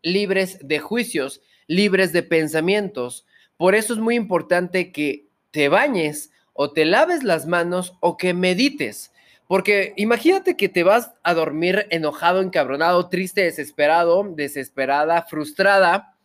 libres 0.01 0.57
de 0.61 0.79
juicios, 0.79 1.41
libres 1.67 2.11
de 2.13 2.23
pensamientos. 2.23 3.25
Por 3.57 3.75
eso 3.75 3.93
es 3.93 3.99
muy 3.99 4.15
importante 4.15 4.91
que 4.91 5.27
te 5.51 5.69
bañes 5.69 6.31
o 6.53 6.71
te 6.71 6.85
laves 6.85 7.23
las 7.23 7.45
manos 7.45 7.97
o 7.99 8.17
que 8.17 8.33
medites. 8.33 9.11
Porque 9.47 9.93
imagínate 9.97 10.55
que 10.55 10.69
te 10.69 10.83
vas 10.83 11.11
a 11.23 11.33
dormir 11.33 11.85
enojado, 11.89 12.41
encabronado, 12.41 13.09
triste, 13.09 13.43
desesperado, 13.43 14.23
desesperada, 14.23 15.23
frustrada. 15.23 16.15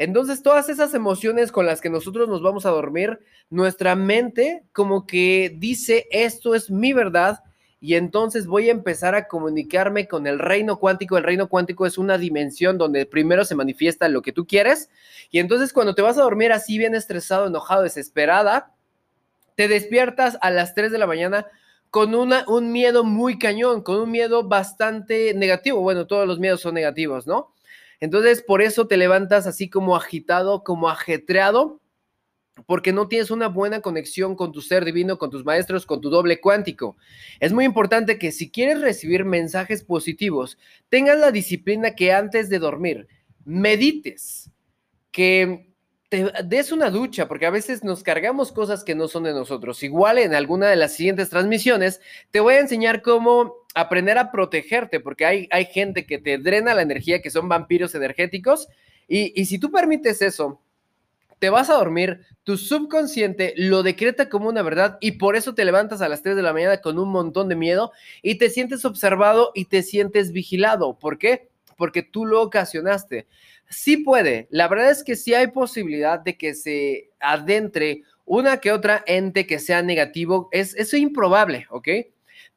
Entonces, 0.00 0.42
todas 0.42 0.70
esas 0.70 0.94
emociones 0.94 1.52
con 1.52 1.66
las 1.66 1.82
que 1.82 1.90
nosotros 1.90 2.26
nos 2.26 2.40
vamos 2.40 2.64
a 2.64 2.70
dormir, 2.70 3.20
nuestra 3.50 3.94
mente 3.96 4.64
como 4.72 5.06
que 5.06 5.54
dice, 5.58 6.08
esto 6.10 6.54
es 6.54 6.70
mi 6.70 6.94
verdad, 6.94 7.44
y 7.82 7.96
entonces 7.96 8.46
voy 8.46 8.70
a 8.70 8.72
empezar 8.72 9.14
a 9.14 9.28
comunicarme 9.28 10.08
con 10.08 10.26
el 10.26 10.38
reino 10.38 10.78
cuántico. 10.78 11.18
El 11.18 11.24
reino 11.24 11.50
cuántico 11.50 11.84
es 11.84 11.98
una 11.98 12.16
dimensión 12.16 12.78
donde 12.78 13.04
primero 13.04 13.44
se 13.44 13.54
manifiesta 13.54 14.08
lo 14.08 14.22
que 14.22 14.32
tú 14.32 14.46
quieres, 14.46 14.88
y 15.30 15.38
entonces 15.38 15.70
cuando 15.74 15.94
te 15.94 16.00
vas 16.00 16.16
a 16.16 16.22
dormir 16.22 16.50
así 16.50 16.78
bien 16.78 16.94
estresado, 16.94 17.48
enojado, 17.48 17.82
desesperada, 17.82 18.72
te 19.54 19.68
despiertas 19.68 20.38
a 20.40 20.50
las 20.50 20.74
3 20.74 20.92
de 20.92 20.98
la 20.98 21.06
mañana 21.06 21.46
con 21.90 22.14
un 22.14 22.72
miedo 22.72 23.04
muy 23.04 23.38
cañón, 23.38 23.82
con 23.82 23.96
un 23.96 24.10
miedo 24.10 24.48
bastante 24.48 25.34
negativo. 25.34 25.82
Bueno, 25.82 26.06
todos 26.06 26.26
los 26.26 26.38
miedos 26.38 26.62
son 26.62 26.72
negativos, 26.72 27.26
¿no? 27.26 27.52
Entonces, 28.00 28.42
por 28.42 28.62
eso 28.62 28.86
te 28.86 28.96
levantas 28.96 29.46
así 29.46 29.68
como 29.68 29.94
agitado, 29.94 30.64
como 30.64 30.88
ajetreado, 30.88 31.80
porque 32.66 32.92
no 32.92 33.08
tienes 33.08 33.30
una 33.30 33.48
buena 33.48 33.80
conexión 33.80 34.34
con 34.34 34.52
tu 34.52 34.60
ser 34.60 34.84
divino, 34.84 35.18
con 35.18 35.30
tus 35.30 35.44
maestros, 35.44 35.86
con 35.86 36.00
tu 36.00 36.10
doble 36.10 36.40
cuántico. 36.40 36.96
Es 37.38 37.52
muy 37.52 37.64
importante 37.64 38.18
que 38.18 38.32
si 38.32 38.50
quieres 38.50 38.80
recibir 38.80 39.24
mensajes 39.24 39.82
positivos, 39.84 40.58
tengas 40.88 41.18
la 41.18 41.30
disciplina 41.30 41.94
que 41.94 42.12
antes 42.12 42.48
de 42.48 42.58
dormir 42.58 43.08
medites, 43.44 44.50
que 45.10 45.70
te 46.08 46.30
des 46.44 46.72
una 46.72 46.90
ducha, 46.90 47.28
porque 47.28 47.46
a 47.46 47.50
veces 47.50 47.84
nos 47.84 48.02
cargamos 48.02 48.52
cosas 48.52 48.84
que 48.84 48.94
no 48.94 49.08
son 49.08 49.22
de 49.24 49.32
nosotros. 49.32 49.82
Igual 49.82 50.18
en 50.18 50.34
alguna 50.34 50.68
de 50.68 50.76
las 50.76 50.94
siguientes 50.94 51.30
transmisiones 51.30 52.00
te 52.30 52.40
voy 52.40 52.54
a 52.54 52.60
enseñar 52.60 53.00
cómo 53.00 53.54
aprender 53.74 54.18
a 54.18 54.30
protegerte, 54.30 55.00
porque 55.00 55.26
hay, 55.26 55.48
hay 55.50 55.66
gente 55.66 56.06
que 56.06 56.18
te 56.18 56.38
drena 56.38 56.74
la 56.74 56.82
energía, 56.82 57.22
que 57.22 57.30
son 57.30 57.48
vampiros 57.48 57.94
energéticos, 57.94 58.68
y, 59.08 59.32
y 59.40 59.46
si 59.46 59.58
tú 59.58 59.70
permites 59.70 60.22
eso, 60.22 60.60
te 61.38 61.50
vas 61.50 61.70
a 61.70 61.74
dormir, 61.74 62.20
tu 62.44 62.56
subconsciente 62.56 63.54
lo 63.56 63.82
decreta 63.82 64.28
como 64.28 64.48
una 64.48 64.62
verdad 64.62 64.98
y 65.00 65.12
por 65.12 65.36
eso 65.36 65.54
te 65.54 65.64
levantas 65.64 66.02
a 66.02 66.08
las 66.08 66.22
3 66.22 66.36
de 66.36 66.42
la 66.42 66.52
mañana 66.52 66.80
con 66.82 66.98
un 66.98 67.08
montón 67.08 67.48
de 67.48 67.56
miedo 67.56 67.92
y 68.22 68.36
te 68.36 68.50
sientes 68.50 68.84
observado 68.84 69.50
y 69.54 69.64
te 69.64 69.82
sientes 69.82 70.32
vigilado. 70.32 70.98
¿Por 70.98 71.16
qué? 71.16 71.48
Porque 71.76 72.02
tú 72.02 72.26
lo 72.26 72.42
ocasionaste 72.42 73.26
Sí 73.70 73.98
puede. 73.98 74.48
La 74.50 74.66
verdad 74.66 74.90
es 74.90 75.04
que 75.04 75.14
sí 75.14 75.32
hay 75.32 75.46
posibilidad 75.46 76.18
de 76.18 76.36
que 76.36 76.54
se 76.54 77.10
adentre 77.20 78.02
una 78.24 78.58
que 78.58 78.72
otra 78.72 79.04
ente 79.06 79.46
que 79.46 79.60
sea 79.60 79.80
negativo. 79.80 80.48
Es, 80.50 80.74
es 80.74 80.92
improbable, 80.92 81.66
¿ok? 81.70 81.88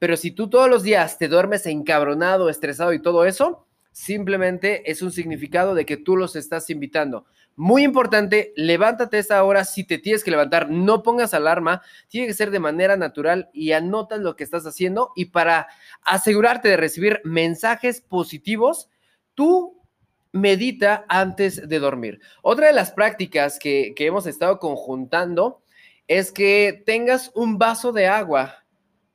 Pero 0.03 0.17
si 0.17 0.31
tú 0.31 0.49
todos 0.49 0.69
los 0.69 0.83
días 0.83 1.17
te 1.17 1.29
duermes 1.29 1.65
encabronado, 1.65 2.49
estresado 2.49 2.91
y 2.91 3.01
todo 3.01 3.23
eso, 3.23 3.65
simplemente 3.93 4.91
es 4.91 5.01
un 5.01 5.13
significado 5.13 5.75
de 5.75 5.85
que 5.85 5.95
tú 5.95 6.17
los 6.17 6.35
estás 6.35 6.69
invitando. 6.69 7.25
Muy 7.55 7.85
importante, 7.85 8.51
levántate 8.57 9.15
a 9.15 9.19
esa 9.21 9.43
hora 9.45 9.63
si 9.63 9.85
te 9.85 9.99
tienes 9.99 10.25
que 10.25 10.31
levantar, 10.31 10.69
no 10.69 11.03
pongas 11.03 11.33
alarma, 11.33 11.83
tiene 12.09 12.27
que 12.27 12.33
ser 12.33 12.51
de 12.51 12.59
manera 12.59 12.97
natural 12.97 13.49
y 13.53 13.71
anotas 13.71 14.19
lo 14.19 14.35
que 14.35 14.43
estás 14.43 14.65
haciendo 14.65 15.13
y 15.15 15.27
para 15.27 15.69
asegurarte 16.01 16.67
de 16.67 16.75
recibir 16.75 17.21
mensajes 17.23 18.01
positivos, 18.01 18.89
tú 19.35 19.81
medita 20.33 21.05
antes 21.07 21.69
de 21.69 21.79
dormir. 21.79 22.19
Otra 22.41 22.67
de 22.67 22.73
las 22.73 22.91
prácticas 22.91 23.57
que, 23.57 23.93
que 23.95 24.05
hemos 24.05 24.27
estado 24.27 24.59
conjuntando 24.59 25.61
es 26.09 26.33
que 26.33 26.83
tengas 26.85 27.31
un 27.35 27.57
vaso 27.57 27.93
de 27.93 28.07
agua 28.07 28.62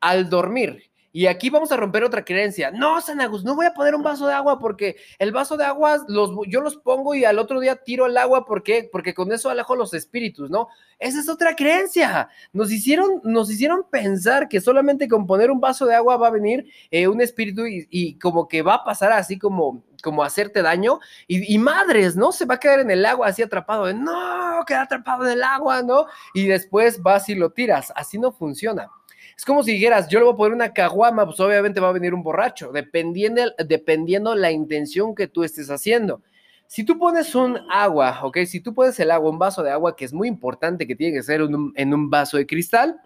al 0.00 0.28
dormir. 0.30 0.88
Y 1.10 1.26
aquí 1.26 1.48
vamos 1.48 1.72
a 1.72 1.76
romper 1.76 2.04
otra 2.04 2.24
creencia. 2.24 2.70
No, 2.70 3.00
San 3.00 3.20
Agus, 3.20 3.42
no 3.42 3.56
voy 3.56 3.64
a 3.64 3.72
poner 3.72 3.94
un 3.94 4.02
vaso 4.02 4.26
de 4.26 4.34
agua 4.34 4.58
porque 4.58 4.96
el 5.18 5.32
vaso 5.32 5.56
de 5.56 5.64
agua 5.64 6.04
los, 6.06 6.30
yo 6.46 6.60
los 6.60 6.76
pongo 6.76 7.14
y 7.14 7.24
al 7.24 7.38
otro 7.38 7.60
día 7.60 7.76
tiro 7.76 8.06
el 8.06 8.16
agua. 8.18 8.44
¿Por 8.44 8.62
qué? 8.62 8.88
Porque 8.92 9.14
con 9.14 9.32
eso 9.32 9.48
alejo 9.48 9.74
los 9.74 9.94
espíritus, 9.94 10.50
¿no? 10.50 10.68
Esa 10.98 11.18
es 11.18 11.28
otra 11.28 11.56
creencia. 11.56 12.28
Nos 12.52 12.70
hicieron, 12.70 13.22
nos 13.24 13.50
hicieron 13.50 13.84
pensar 13.90 14.48
que 14.48 14.60
solamente 14.60 15.08
con 15.08 15.26
poner 15.26 15.50
un 15.50 15.60
vaso 15.60 15.86
de 15.86 15.94
agua 15.94 16.18
va 16.18 16.28
a 16.28 16.30
venir 16.30 16.70
eh, 16.90 17.08
un 17.08 17.22
espíritu 17.22 17.62
y, 17.66 18.18
como 18.18 18.46
que 18.46 18.60
va 18.60 18.74
a 18.74 18.84
pasar 18.84 19.10
así 19.12 19.38
como, 19.38 19.82
como 20.02 20.22
hacerte 20.22 20.60
daño. 20.60 21.00
Y, 21.26 21.54
y, 21.54 21.58
madres, 21.58 22.16
¿no? 22.16 22.32
Se 22.32 22.44
va 22.44 22.56
a 22.56 22.60
quedar 22.60 22.80
en 22.80 22.90
el 22.90 23.04
agua 23.06 23.28
así 23.28 23.42
atrapado. 23.42 23.90
no, 23.94 24.62
queda 24.66 24.82
atrapado 24.82 25.26
en 25.26 25.32
el 25.32 25.42
agua, 25.42 25.82
¿no? 25.82 26.06
Y 26.34 26.46
después 26.46 27.02
vas 27.02 27.30
y 27.30 27.34
lo 27.34 27.50
tiras. 27.50 27.92
Así 27.96 28.18
no 28.18 28.30
funciona. 28.30 28.90
Es 29.38 29.44
como 29.44 29.62
si 29.62 29.70
dijeras, 29.70 30.08
yo 30.08 30.18
le 30.18 30.24
voy 30.24 30.34
a 30.34 30.36
poner 30.36 30.52
una 30.52 30.72
caguama, 30.72 31.24
pues 31.24 31.38
obviamente 31.38 31.78
va 31.78 31.90
a 31.90 31.92
venir 31.92 32.12
un 32.12 32.24
borracho, 32.24 32.72
dependiendo, 32.72 33.42
dependiendo 33.64 34.34
la 34.34 34.50
intención 34.50 35.14
que 35.14 35.28
tú 35.28 35.44
estés 35.44 35.70
haciendo. 35.70 36.22
Si 36.66 36.82
tú 36.82 36.98
pones 36.98 37.36
un 37.36 37.56
agua, 37.70 38.18
¿ok? 38.24 38.38
Si 38.46 38.58
tú 38.58 38.74
pones 38.74 38.98
el 38.98 39.12
agua, 39.12 39.30
un 39.30 39.38
vaso 39.38 39.62
de 39.62 39.70
agua, 39.70 39.94
que 39.94 40.04
es 40.04 40.12
muy 40.12 40.26
importante 40.26 40.88
que 40.88 40.96
tiene 40.96 41.16
que 41.16 41.22
ser 41.22 41.40
en 41.40 41.94
un 41.94 42.10
vaso 42.10 42.36
de 42.36 42.48
cristal, 42.48 43.00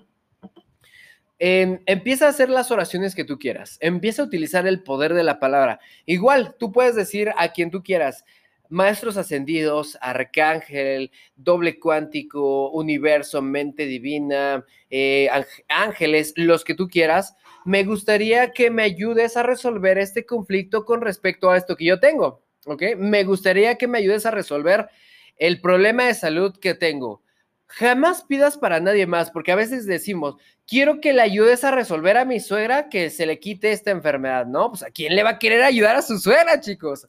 empieza 1.39 2.27
a 2.27 2.31
hacer 2.31 2.49
las 2.49 2.71
oraciones 2.71 3.15
que 3.15 3.25
tú 3.25 3.39
quieras. 3.39 3.77
Empieza 3.83 4.23
a 4.23 4.25
utilizar 4.25 4.67
el 4.67 4.83
poder 4.83 5.13
de 5.13 5.25
la 5.25 5.39
palabra. 5.39 5.81
Igual, 6.07 6.57
tú 6.59 6.73
puedes 6.73 6.97
decir 6.97 7.31
a 7.37 7.53
quien 7.53 7.71
tú 7.71 7.83
quieras, 7.83 8.25
maestros 8.73 9.19
ascendidos, 9.19 9.99
arcángel, 10.01 11.13
doble 11.37 11.79
cuántico, 11.79 12.71
universo, 12.71 13.43
mente 13.43 13.85
divina, 13.85 14.65
eh, 14.91 15.29
ángeles, 15.69 16.33
los 16.37 16.65
que 16.65 16.75
tú 16.75 16.89
quieras, 16.89 17.37
me 17.65 17.85
gustaría 17.85 18.53
que 18.53 18.71
me 18.71 18.83
ayudes 18.83 19.37
a 19.37 19.43
resolver 19.43 19.99
este 19.99 20.25
conflicto 20.25 20.85
con 20.85 21.03
respecto 21.03 21.51
a 21.51 21.57
esto 21.59 21.77
que 21.77 21.85
yo 21.85 22.01
tengo, 22.01 22.43
¿ok? 22.65 22.83
Me 22.97 23.25
gustaría 23.25 23.77
que 23.77 23.87
me 23.87 23.99
ayudes 23.99 24.25
a 24.27 24.31
resolver 24.31 24.89
el 25.37 25.61
problema 25.61 26.05
de 26.05 26.15
salud 26.15 26.59
que 26.59 26.75
tengo. 26.75 27.23
Jamás 27.67 28.25
pidas 28.25 28.57
para 28.57 28.81
nadie 28.81 29.07
más, 29.07 29.31
porque 29.31 29.53
a 29.53 29.57
veces 29.57 29.87
decimos, 29.87 30.37
quiero 30.67 31.01
que 31.01 31.13
le 31.13 31.21
ayudes 31.21 31.63
a 31.65 31.71
resolver 31.71 32.17
a 32.17 32.25
mi 32.25 32.41
suegra 32.41 32.89
que 32.89 33.11
se 33.11 33.27
le 33.27 33.39
quite 33.39 33.73
esta 33.73 33.91
enfermedad, 33.91 34.47
¿no? 34.47 34.71
Pues 34.71 34.83
a 34.83 34.91
quién 34.91 35.15
le 35.15 35.23
va 35.23 35.31
a 35.31 35.39
querer 35.39 35.63
ayudar 35.63 35.97
a 35.97 36.03
su 36.03 36.19
suegra, 36.19 36.61
chicos. 36.61 37.07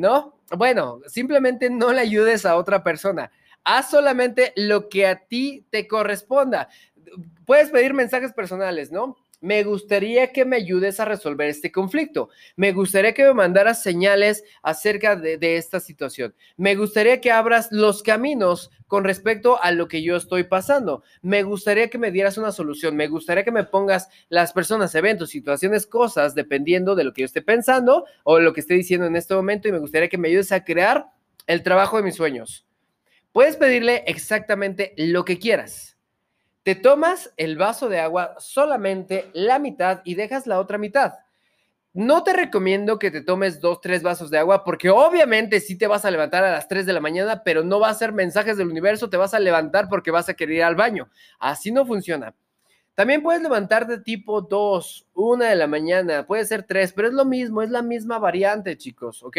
¿No? 0.00 0.40
Bueno, 0.56 1.00
simplemente 1.06 1.70
no 1.70 1.92
le 1.92 2.00
ayudes 2.00 2.46
a 2.46 2.56
otra 2.56 2.82
persona. 2.82 3.30
Haz 3.62 3.90
solamente 3.90 4.52
lo 4.56 4.88
que 4.88 5.06
a 5.06 5.26
ti 5.26 5.66
te 5.70 5.86
corresponda. 5.86 6.68
Puedes 7.44 7.70
pedir 7.70 7.92
mensajes 7.92 8.32
personales, 8.32 8.90
¿no? 8.90 9.16
Me 9.40 9.62
gustaría 9.64 10.32
que 10.32 10.44
me 10.44 10.56
ayudes 10.56 11.00
a 11.00 11.06
resolver 11.06 11.48
este 11.48 11.72
conflicto. 11.72 12.28
Me 12.56 12.72
gustaría 12.72 13.14
que 13.14 13.24
me 13.24 13.34
mandaras 13.34 13.82
señales 13.82 14.44
acerca 14.62 15.16
de, 15.16 15.38
esta 15.56 15.80
situación. 15.80 16.34
Me 16.56 16.74
gustaría 16.74 17.20
que 17.20 17.32
abras 17.32 17.68
los 17.70 18.02
caminos 18.02 18.70
con 18.86 19.04
respecto 19.04 19.60
a 19.62 19.72
lo 19.72 19.88
que 19.88 20.02
yo 20.02 20.16
estoy 20.16 20.44
pasando. 20.44 21.02
Me 21.22 21.42
gustaría 21.42 21.88
que 21.88 21.98
me 21.98 22.10
dieras 22.10 22.36
una 22.36 22.52
solución. 22.52 22.96
Me 22.96 23.08
gustaría 23.08 23.44
que 23.44 23.52
me 23.52 23.64
pongas 23.64 24.08
las 24.28 24.52
personas, 24.52 24.94
eventos, 24.94 25.30
situaciones, 25.30 25.86
cosas, 25.86 26.34
dependiendo 26.34 26.94
de 26.94 27.04
lo 27.04 27.12
que 27.12 27.22
yo 27.22 27.26
esté 27.26 27.40
pensando 27.40 28.04
o 28.24 28.40
lo 28.40 28.52
que 28.52 28.60
esté 28.60 28.74
diciendo 28.74 29.06
en 29.06 29.16
este 29.16 29.34
momento. 29.34 29.68
Y 29.68 29.72
me 29.72 29.78
gustaría 29.78 30.08
que 30.08 30.18
me 30.18 30.28
ayudes 30.28 30.52
a 30.52 30.64
crear 30.64 31.06
el 31.46 31.62
trabajo 31.62 31.96
de 31.96 32.02
mis 32.02 32.16
sueños. 32.16 32.66
Puedes 33.32 33.56
pedirle 33.56 34.04
exactamente 34.06 34.92
lo 34.96 35.24
que 35.24 35.38
quieras 35.38 35.96
te 36.62 36.74
tomas 36.74 37.32
el 37.36 37.56
vaso 37.56 37.88
de 37.88 38.00
agua 38.00 38.34
solamente 38.38 39.30
la 39.32 39.58
mitad 39.58 40.00
y 40.04 40.14
dejas 40.14 40.46
la 40.46 40.58
otra 40.60 40.78
mitad. 40.78 41.14
No 41.92 42.22
te 42.22 42.32
recomiendo 42.32 43.00
que 43.00 43.10
te 43.10 43.20
tomes 43.20 43.60
dos, 43.60 43.80
tres 43.80 44.02
vasos 44.02 44.30
de 44.30 44.38
agua 44.38 44.62
porque 44.62 44.90
obviamente 44.90 45.58
sí 45.58 45.76
te 45.76 45.88
vas 45.88 46.04
a 46.04 46.10
levantar 46.10 46.44
a 46.44 46.52
las 46.52 46.68
3 46.68 46.86
de 46.86 46.92
la 46.92 47.00
mañana, 47.00 47.42
pero 47.42 47.64
no 47.64 47.80
va 47.80 47.88
a 47.88 47.94
ser 47.94 48.12
mensajes 48.12 48.56
del 48.56 48.68
universo, 48.68 49.10
te 49.10 49.16
vas 49.16 49.34
a 49.34 49.40
levantar 49.40 49.88
porque 49.88 50.12
vas 50.12 50.28
a 50.28 50.34
querer 50.34 50.56
ir 50.56 50.62
al 50.62 50.76
baño. 50.76 51.10
Así 51.40 51.72
no 51.72 51.84
funciona. 51.84 52.32
También 52.94 53.22
puedes 53.22 53.42
levantar 53.42 53.86
de 53.88 53.98
tipo 53.98 54.42
2, 54.42 55.08
1 55.14 55.44
de 55.44 55.56
la 55.56 55.66
mañana, 55.66 56.26
puede 56.26 56.44
ser 56.44 56.62
3, 56.64 56.92
pero 56.92 57.08
es 57.08 57.14
lo 57.14 57.24
mismo, 57.24 57.62
es 57.62 57.70
la 57.70 57.82
misma 57.82 58.18
variante, 58.18 58.76
chicos, 58.76 59.22
¿ok? 59.22 59.38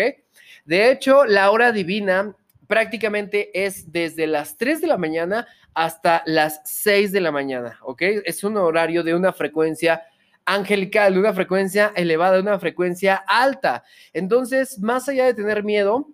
De 0.65 0.91
hecho, 0.91 1.25
la 1.25 1.51
hora 1.51 1.71
divina 1.71 2.36
prácticamente 2.71 3.65
es 3.65 3.91
desde 3.91 4.27
las 4.27 4.55
3 4.55 4.79
de 4.79 4.88
la 4.88 4.95
mañana 4.95 5.45
hasta 5.73 6.23
las 6.25 6.62
6 6.63 7.12
de 7.12 7.19
la 7.19 7.29
mañana, 7.29 7.77
¿ok? 7.81 8.01
Es 8.23 8.45
un 8.45 8.55
horario 8.55 9.03
de 9.03 9.13
una 9.13 9.34
frecuencia 9.34 10.03
angelical, 10.45 11.13
de 11.13 11.19
una 11.19 11.34
frecuencia 11.34 11.91
elevada, 11.97 12.36
de 12.36 12.43
una 12.43 12.60
frecuencia 12.60 13.15
alta. 13.27 13.84
Entonces, 14.13 14.79
más 14.79 15.10
allá 15.10 15.25
de 15.25 15.34
tener 15.34 15.65
miedo, 15.65 16.13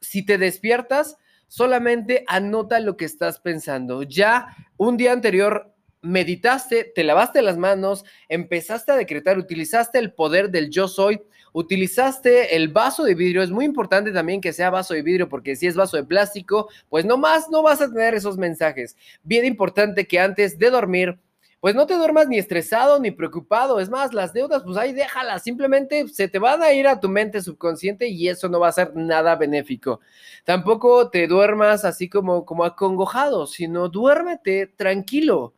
si 0.00 0.24
te 0.24 0.38
despiertas, 0.38 1.18
solamente 1.48 2.24
anota 2.28 2.80
lo 2.80 2.96
que 2.96 3.04
estás 3.04 3.38
pensando. 3.38 4.04
Ya 4.04 4.56
un 4.78 4.96
día 4.96 5.12
anterior 5.12 5.74
meditaste, 6.00 6.90
te 6.94 7.04
lavaste 7.04 7.42
las 7.42 7.58
manos, 7.58 8.06
empezaste 8.30 8.92
a 8.92 8.96
decretar, 8.96 9.36
utilizaste 9.36 9.98
el 9.98 10.14
poder 10.14 10.50
del 10.50 10.70
yo 10.70 10.88
soy, 10.88 11.20
utilizaste 11.58 12.54
el 12.54 12.68
vaso 12.68 13.04
de 13.04 13.14
vidrio. 13.14 13.42
Es 13.42 13.50
muy 13.50 13.64
importante 13.64 14.12
también 14.12 14.40
que 14.40 14.52
sea 14.52 14.70
vaso 14.70 14.94
de 14.94 15.02
vidrio 15.02 15.28
porque 15.28 15.56
si 15.56 15.66
es 15.66 15.74
vaso 15.74 15.96
de 15.96 16.04
plástico, 16.04 16.68
pues 16.88 17.04
no 17.04 17.18
más 17.18 17.48
no 17.50 17.62
vas 17.62 17.80
a 17.80 17.88
tener 17.88 18.14
esos 18.14 18.36
mensajes. 18.38 18.96
Bien 19.22 19.44
importante 19.44 20.06
que 20.06 20.20
antes 20.20 20.58
de 20.58 20.70
dormir, 20.70 21.18
pues 21.60 21.74
no 21.74 21.86
te 21.86 21.94
duermas 21.94 22.28
ni 22.28 22.38
estresado 22.38 23.00
ni 23.00 23.10
preocupado. 23.10 23.80
Es 23.80 23.90
más, 23.90 24.14
las 24.14 24.32
deudas, 24.32 24.62
pues 24.62 24.76
ahí 24.76 24.92
déjalas. 24.92 25.42
Simplemente 25.42 26.06
se 26.06 26.28
te 26.28 26.38
van 26.38 26.62
a 26.62 26.72
ir 26.72 26.86
a 26.86 27.00
tu 27.00 27.08
mente 27.08 27.42
subconsciente 27.42 28.06
y 28.06 28.28
eso 28.28 28.48
no 28.48 28.60
va 28.60 28.68
a 28.68 28.72
ser 28.72 28.94
nada 28.94 29.34
benéfico. 29.34 30.00
Tampoco 30.44 31.10
te 31.10 31.26
duermas 31.26 31.84
así 31.84 32.08
como, 32.08 32.44
como 32.44 32.64
acongojado, 32.64 33.46
sino 33.46 33.88
duérmete 33.88 34.66
tranquilo 34.68 35.54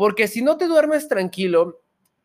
porque 0.00 0.28
si 0.28 0.40
no 0.40 0.56
te 0.56 0.66
duermes 0.66 1.08
tranquilo, 1.08 1.82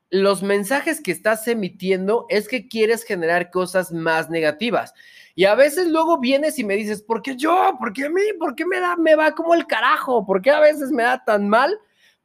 los 0.09 0.43
mensajes 0.43 1.01
que 1.01 1.11
estás 1.11 1.47
emitiendo 1.47 2.25
es 2.29 2.47
que 2.47 2.67
quieres 2.67 3.03
generar 3.03 3.49
cosas 3.49 3.91
más 3.91 4.29
negativas. 4.29 4.93
Y 5.35 5.45
a 5.45 5.55
veces 5.55 5.87
luego 5.87 6.19
vienes 6.19 6.57
y 6.59 6.63
me 6.63 6.75
dices, 6.75 7.01
¿por 7.01 7.21
qué 7.21 7.35
yo? 7.35 7.75
¿Por 7.77 7.91
qué 7.91 8.05
a 8.05 8.09
mí? 8.09 8.21
¿Por 8.39 8.55
qué 8.55 8.65
me, 8.65 8.79
da, 8.79 8.95
me 8.95 9.15
va 9.15 9.31
como 9.31 9.53
el 9.53 9.67
carajo? 9.67 10.25
¿Por 10.25 10.41
qué 10.41 10.51
a 10.51 10.61
veces 10.61 10.91
me 10.91 11.03
da 11.03 11.23
tan 11.25 11.49
mal? 11.49 11.77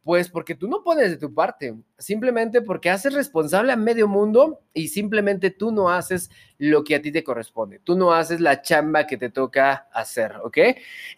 Pues 0.03 0.31
porque 0.31 0.55
tú 0.55 0.67
no 0.67 0.83
pones 0.83 1.11
de 1.11 1.19
tu 1.19 1.35
parte, 1.35 1.75
simplemente 1.99 2.63
porque 2.63 2.89
haces 2.89 3.13
responsable 3.13 3.71
a 3.71 3.77
medio 3.77 4.09
mundo 4.09 4.63
y 4.73 4.89
simplemente 4.89 5.51
tú 5.51 5.73
no 5.73 5.91
haces 5.91 6.31
lo 6.57 6.85
que 6.85 6.95
a 6.95 7.03
ti 7.03 7.13
te 7.13 7.23
corresponde, 7.23 7.81
tú 7.85 7.99
no 7.99 8.15
haces 8.15 8.41
la 8.41 8.63
chamba 8.63 9.07
que 9.07 9.19
te 9.19 9.29
toca 9.29 9.89
hacer, 9.93 10.37
¿ok? 10.43 10.59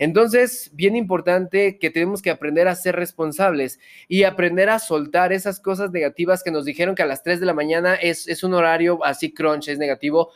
Entonces, 0.00 0.72
bien 0.74 0.96
importante 0.96 1.78
que 1.78 1.90
tenemos 1.90 2.22
que 2.22 2.30
aprender 2.30 2.66
a 2.66 2.74
ser 2.74 2.96
responsables 2.96 3.78
y 4.08 4.24
aprender 4.24 4.68
a 4.68 4.80
soltar 4.80 5.32
esas 5.32 5.60
cosas 5.60 5.92
negativas 5.92 6.42
que 6.42 6.50
nos 6.50 6.64
dijeron 6.64 6.96
que 6.96 7.04
a 7.04 7.06
las 7.06 7.22
3 7.22 7.38
de 7.38 7.46
la 7.46 7.54
mañana 7.54 7.94
es, 7.94 8.26
es 8.26 8.42
un 8.42 8.52
horario 8.52 9.04
así 9.04 9.32
crunch, 9.32 9.68
es 9.68 9.78
negativo 9.78 10.32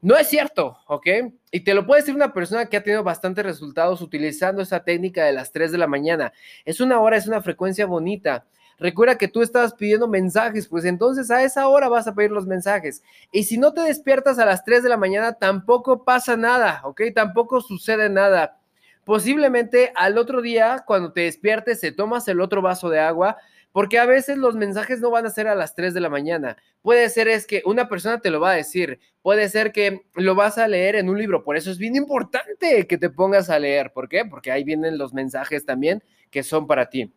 no 0.00 0.16
es 0.16 0.28
cierto, 0.28 0.78
¿ok? 0.86 1.06
Y 1.50 1.60
te 1.60 1.74
lo 1.74 1.84
puede 1.84 2.02
decir 2.02 2.14
una 2.14 2.32
persona 2.32 2.66
que 2.66 2.76
ha 2.76 2.82
tenido 2.82 3.02
bastantes 3.02 3.44
resultados 3.44 4.00
utilizando 4.00 4.62
esa 4.62 4.84
técnica 4.84 5.24
de 5.24 5.32
las 5.32 5.50
3 5.50 5.72
de 5.72 5.78
la 5.78 5.88
mañana. 5.88 6.32
Es 6.64 6.80
una 6.80 7.00
hora, 7.00 7.16
es 7.16 7.26
una 7.26 7.42
frecuencia 7.42 7.84
bonita. 7.86 8.46
Recuerda 8.78 9.18
que 9.18 9.26
tú 9.26 9.42
estabas 9.42 9.74
pidiendo 9.74 10.06
mensajes, 10.06 10.68
pues 10.68 10.84
entonces 10.84 11.32
a 11.32 11.42
esa 11.42 11.66
hora 11.66 11.88
vas 11.88 12.06
a 12.06 12.14
pedir 12.14 12.30
los 12.30 12.46
mensajes. 12.46 13.02
Y 13.32 13.42
si 13.42 13.58
no 13.58 13.72
te 13.72 13.80
despiertas 13.80 14.38
a 14.38 14.46
las 14.46 14.64
3 14.64 14.84
de 14.84 14.88
la 14.88 14.96
mañana, 14.96 15.32
tampoco 15.32 16.04
pasa 16.04 16.36
nada, 16.36 16.80
¿ok? 16.84 17.02
Tampoco 17.12 17.60
sucede 17.60 18.08
nada. 18.08 18.60
Posiblemente 19.02 19.92
al 19.96 20.16
otro 20.16 20.42
día, 20.42 20.84
cuando 20.86 21.12
te 21.12 21.22
despiertes, 21.22 21.80
te 21.80 21.90
tomas 21.90 22.28
el 22.28 22.40
otro 22.40 22.62
vaso 22.62 22.88
de 22.88 23.00
agua, 23.00 23.36
porque 23.78 24.00
a 24.00 24.06
veces 24.06 24.38
los 24.38 24.56
mensajes 24.56 24.98
no 24.98 25.08
van 25.08 25.24
a 25.24 25.30
ser 25.30 25.46
a 25.46 25.54
las 25.54 25.76
3 25.76 25.94
de 25.94 26.00
la 26.00 26.08
mañana. 26.08 26.56
Puede 26.82 27.08
ser 27.10 27.28
es 27.28 27.46
que 27.46 27.62
una 27.64 27.88
persona 27.88 28.18
te 28.18 28.28
lo 28.28 28.40
va 28.40 28.50
a 28.50 28.54
decir, 28.54 28.98
puede 29.22 29.48
ser 29.48 29.70
que 29.70 30.02
lo 30.16 30.34
vas 30.34 30.58
a 30.58 30.66
leer 30.66 30.96
en 30.96 31.08
un 31.08 31.16
libro, 31.16 31.44
por 31.44 31.56
eso 31.56 31.70
es 31.70 31.78
bien 31.78 31.94
importante 31.94 32.88
que 32.88 32.98
te 32.98 33.08
pongas 33.08 33.50
a 33.50 33.58
leer. 33.60 33.92
¿Por 33.92 34.08
qué? 34.08 34.24
Porque 34.24 34.50
ahí 34.50 34.64
vienen 34.64 34.98
los 34.98 35.14
mensajes 35.14 35.64
también 35.64 36.02
que 36.32 36.42
son 36.42 36.66
para 36.66 36.90
ti. 36.90 37.12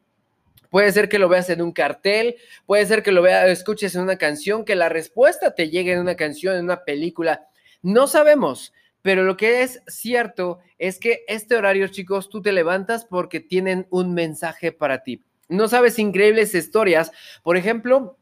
Puede 0.69 0.91
ser 0.91 1.09
que 1.09 1.17
lo 1.17 1.29
veas 1.29 1.49
en 1.49 1.63
un 1.63 1.71
cartel, 1.71 2.35
puede 2.67 2.85
ser 2.85 3.01
que 3.01 3.11
lo 3.11 3.23
veas, 3.23 3.49
escuches 3.49 3.95
en 3.95 4.01
una 4.01 4.17
canción, 4.17 4.63
que 4.63 4.75
la 4.75 4.87
respuesta 4.87 5.55
te 5.55 5.71
llegue 5.71 5.93
en 5.93 5.99
una 5.99 6.13
canción, 6.13 6.55
en 6.55 6.65
una 6.65 6.83
película. 6.83 7.47
No 7.81 8.05
sabemos, 8.05 8.71
pero 9.01 9.23
lo 9.23 9.35
que 9.35 9.63
es 9.63 9.81
cierto 9.87 10.59
es 10.77 10.99
que 10.99 11.23
este 11.27 11.55
horario, 11.55 11.87
chicos, 11.87 12.29
tú 12.29 12.39
te 12.39 12.51
levantas 12.51 13.03
porque 13.03 13.39
tienen 13.39 13.87
un 13.89 14.13
mensaje 14.13 14.71
para 14.71 15.01
ti. 15.01 15.23
No 15.51 15.67
sabes 15.67 15.99
increíbles 15.99 16.55
historias. 16.55 17.11
Por 17.43 17.57
ejemplo, 17.57 18.17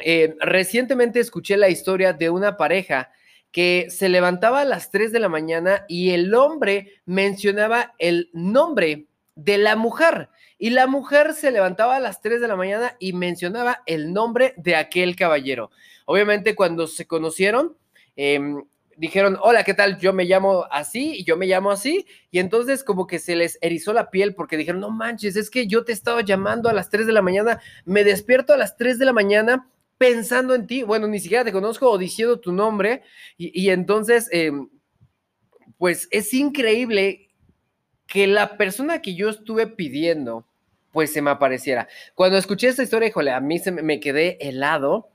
eh, 0.00 0.36
recientemente 0.40 1.18
escuché 1.18 1.56
la 1.56 1.68
historia 1.68 2.12
de 2.12 2.30
una 2.30 2.56
pareja 2.56 3.10
que 3.50 3.88
se 3.90 4.08
levantaba 4.08 4.60
a 4.60 4.64
las 4.64 4.92
3 4.92 5.10
de 5.10 5.18
la 5.18 5.28
mañana 5.28 5.84
y 5.88 6.10
el 6.10 6.32
hombre 6.32 7.02
mencionaba 7.06 7.94
el 7.98 8.30
nombre 8.32 9.08
de 9.34 9.58
la 9.58 9.74
mujer. 9.74 10.28
Y 10.58 10.70
la 10.70 10.86
mujer 10.86 11.34
se 11.34 11.50
levantaba 11.50 11.96
a 11.96 12.00
las 12.00 12.20
3 12.20 12.40
de 12.40 12.46
la 12.46 12.54
mañana 12.54 12.96
y 13.00 13.14
mencionaba 13.14 13.82
el 13.86 14.12
nombre 14.12 14.54
de 14.56 14.76
aquel 14.76 15.16
caballero. 15.16 15.72
Obviamente 16.04 16.54
cuando 16.54 16.86
se 16.86 17.06
conocieron, 17.08 17.76
em, 18.14 18.62
dijeron, 19.00 19.38
hola, 19.40 19.64
¿qué 19.64 19.72
tal? 19.72 19.98
Yo 19.98 20.12
me 20.12 20.26
llamo 20.26 20.66
así 20.70 21.14
y 21.16 21.24
yo 21.24 21.38
me 21.38 21.46
llamo 21.46 21.70
así. 21.70 22.04
Y 22.30 22.38
entonces 22.38 22.84
como 22.84 23.06
que 23.06 23.18
se 23.18 23.34
les 23.34 23.56
erizó 23.62 23.94
la 23.94 24.10
piel 24.10 24.34
porque 24.34 24.58
dijeron, 24.58 24.82
no 24.82 24.90
manches, 24.90 25.36
es 25.36 25.48
que 25.48 25.66
yo 25.66 25.84
te 25.84 25.92
estaba 25.92 26.20
llamando 26.20 26.68
a 26.68 26.74
las 26.74 26.90
3 26.90 27.06
de 27.06 27.14
la 27.14 27.22
mañana, 27.22 27.62
me 27.86 28.04
despierto 28.04 28.52
a 28.52 28.58
las 28.58 28.76
3 28.76 28.98
de 28.98 29.06
la 29.06 29.14
mañana 29.14 29.70
pensando 29.96 30.54
en 30.54 30.66
ti, 30.66 30.82
bueno, 30.82 31.06
ni 31.06 31.18
siquiera 31.18 31.44
te 31.44 31.52
conozco 31.52 31.90
o 31.90 31.96
diciendo 31.96 32.40
tu 32.40 32.52
nombre. 32.52 33.02
Y, 33.38 33.70
entonces, 33.70 34.28
em, 34.32 34.68
pues 35.78 36.06
es 36.10 36.34
increíble 36.34 37.30
que 38.06 38.26
la 38.26 38.58
persona 38.58 39.00
que 39.00 39.14
yo 39.14 39.30
estuve 39.30 39.66
pidiendo, 39.66 40.46
pues 40.92 41.10
se 41.10 41.22
me 41.22 41.30
apareciera. 41.30 41.88
Cuando 42.14 42.36
escuché 42.36 42.68
esta 42.68 42.82
historia, 42.82 43.08
híjole, 43.08 43.30
a 43.30 43.40
mí 43.40 43.58
se 43.58 43.72
me 43.72 43.98
quedé 43.98 44.36
helado 44.46 45.08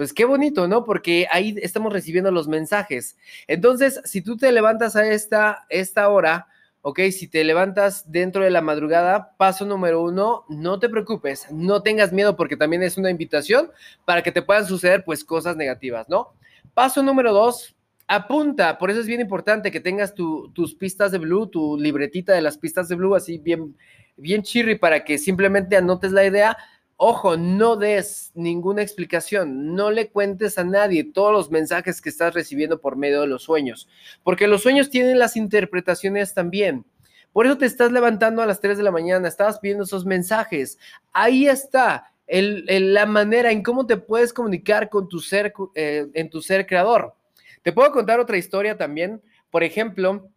pues 0.00 0.14
qué 0.14 0.24
bonito, 0.24 0.66
¿no? 0.66 0.82
Porque 0.82 1.26
ahí 1.30 1.54
estamos 1.60 1.92
recibiendo 1.92 2.30
los 2.30 2.48
mensajes. 2.48 3.18
Entonces, 3.46 4.00
si 4.06 4.22
tú 4.22 4.38
te 4.38 4.50
levantas 4.50 4.96
a 4.96 5.06
esta, 5.06 5.66
esta 5.68 6.08
hora, 6.08 6.46
¿ok? 6.80 7.00
Si 7.10 7.28
te 7.28 7.44
levantas 7.44 8.10
dentro 8.10 8.42
de 8.42 8.48
la 8.48 8.62
madrugada, 8.62 9.36
paso 9.36 9.66
número 9.66 10.02
uno, 10.02 10.46
no 10.48 10.78
te 10.78 10.88
preocupes, 10.88 11.48
no 11.50 11.82
tengas 11.82 12.14
miedo 12.14 12.34
porque 12.34 12.56
también 12.56 12.82
es 12.82 12.96
una 12.96 13.10
invitación 13.10 13.70
para 14.06 14.22
que 14.22 14.32
te 14.32 14.40
puedan 14.40 14.64
suceder 14.64 15.04
pues 15.04 15.22
cosas 15.22 15.54
negativas, 15.54 16.08
¿no? 16.08 16.32
Paso 16.72 17.02
número 17.02 17.34
dos, 17.34 17.76
apunta, 18.06 18.78
por 18.78 18.90
eso 18.90 19.00
es 19.00 19.06
bien 19.06 19.20
importante 19.20 19.70
que 19.70 19.80
tengas 19.80 20.14
tus 20.14 20.74
pistas 20.76 21.12
de 21.12 21.18
blue, 21.18 21.46
tu 21.46 21.76
libretita 21.76 22.32
de 22.32 22.40
las 22.40 22.56
pistas 22.56 22.88
de 22.88 22.94
blue, 22.94 23.14
así 23.14 23.36
bien, 23.36 23.76
bien 24.16 24.42
chirri 24.42 24.76
para 24.76 25.04
que 25.04 25.18
simplemente 25.18 25.76
anotes 25.76 26.12
la 26.12 26.24
idea, 26.24 26.56
Ojo, 27.02 27.38
no 27.38 27.76
des 27.76 28.30
ninguna 28.34 28.82
explicación, 28.82 29.74
no 29.74 29.90
le 29.90 30.10
cuentes 30.10 30.58
a 30.58 30.64
nadie 30.64 31.02
todos 31.02 31.32
los 31.32 31.50
mensajes 31.50 32.02
que 32.02 32.10
estás 32.10 32.34
recibiendo 32.34 32.78
por 32.78 32.96
medio 32.96 33.22
de 33.22 33.26
los 33.26 33.44
sueños, 33.44 33.88
porque 34.22 34.46
los 34.46 34.60
sueños 34.60 34.90
tienen 34.90 35.18
las 35.18 35.34
interpretaciones 35.34 36.34
también. 36.34 36.84
Por 37.32 37.46
eso 37.46 37.56
te 37.56 37.64
estás 37.64 37.90
levantando 37.90 38.42
a 38.42 38.46
las 38.46 38.60
3 38.60 38.76
de 38.76 38.84
la 38.84 38.90
mañana, 38.90 39.28
estabas 39.28 39.60
pidiendo 39.60 39.84
esos 39.84 40.04
mensajes. 40.04 40.78
Ahí 41.10 41.46
está 41.46 42.12
la 42.26 43.06
manera 43.06 43.50
en 43.50 43.62
cómo 43.62 43.86
te 43.86 43.96
puedes 43.96 44.34
comunicar 44.34 44.90
con 44.90 45.08
tu 45.08 45.20
ser, 45.20 45.54
eh, 45.76 46.06
en 46.12 46.28
tu 46.28 46.42
ser 46.42 46.66
creador. 46.66 47.14
Te 47.62 47.72
puedo 47.72 47.90
contar 47.92 48.20
otra 48.20 48.36
historia 48.36 48.76
también. 48.76 49.22
Por 49.50 49.64
ejemplo, 49.64 50.28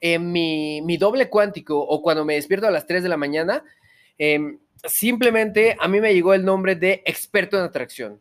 en 0.00 0.32
mi, 0.32 0.80
mi 0.80 0.96
doble 0.96 1.28
cuántico 1.28 1.78
o 1.78 2.00
cuando 2.00 2.24
me 2.24 2.36
despierto 2.36 2.66
a 2.66 2.70
las 2.70 2.86
3 2.86 3.02
de 3.02 3.08
la 3.10 3.18
mañana, 3.18 3.62
eh, 4.16 4.56
simplemente 4.84 5.76
a 5.78 5.88
mí 5.88 6.00
me 6.00 6.14
llegó 6.14 6.34
el 6.34 6.44
nombre 6.44 6.74
de 6.74 7.02
experto 7.04 7.58
en 7.58 7.64
atracción. 7.64 8.20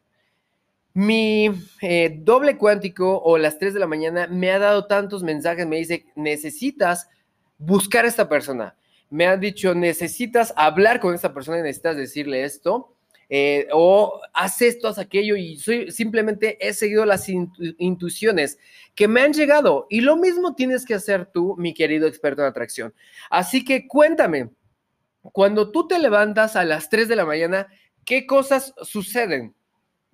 Mi 0.93 1.49
eh, 1.81 2.19
doble 2.21 2.57
cuántico 2.57 3.21
o 3.21 3.37
las 3.37 3.57
3 3.59 3.73
de 3.73 3.79
la 3.79 3.87
mañana 3.87 4.27
me 4.27 4.51
ha 4.51 4.59
dado 4.59 4.87
tantos 4.87 5.23
mensajes, 5.23 5.67
me 5.67 5.77
dice, 5.77 6.07
necesitas 6.15 7.09
buscar 7.57 8.05
a 8.05 8.07
esta 8.07 8.27
persona. 8.27 8.75
Me 9.09 9.25
han 9.25 9.39
dicho, 9.39 9.73
necesitas 9.73 10.53
hablar 10.55 10.99
con 10.99 11.15
esta 11.15 11.33
persona 11.33 11.59
y 11.59 11.63
necesitas 11.63 11.97
decirle 11.97 12.43
esto. 12.43 12.95
Eh, 13.31 13.67
o 13.71 14.19
haz 14.33 14.59
esto, 14.63 14.87
haz 14.87 14.97
aquello, 14.97 15.35
y 15.35 15.57
soy, 15.57 15.91
simplemente 15.91 16.57
he 16.67 16.73
seguido 16.73 17.05
las 17.05 17.29
intuiciones 17.29 18.57
que 18.95 19.07
me 19.07 19.21
han 19.21 19.33
llegado. 19.33 19.85
Y 19.89 20.01
lo 20.01 20.17
mismo 20.17 20.55
tienes 20.55 20.83
que 20.83 20.95
hacer 20.95 21.27
tú, 21.27 21.55
mi 21.57 21.75
querido 21.75 22.07
experto 22.07 22.41
en 22.41 22.47
atracción. 22.47 22.93
Así 23.29 23.63
que 23.63 23.87
cuéntame, 23.87 24.49
cuando 25.21 25.71
tú 25.71 25.87
te 25.87 25.99
levantas 25.99 26.55
a 26.55 26.63
las 26.63 26.89
3 26.89 27.07
de 27.07 27.15
la 27.15 27.25
mañana, 27.25 27.67
¿qué 28.05 28.25
cosas 28.25 28.73
suceden? 28.81 29.55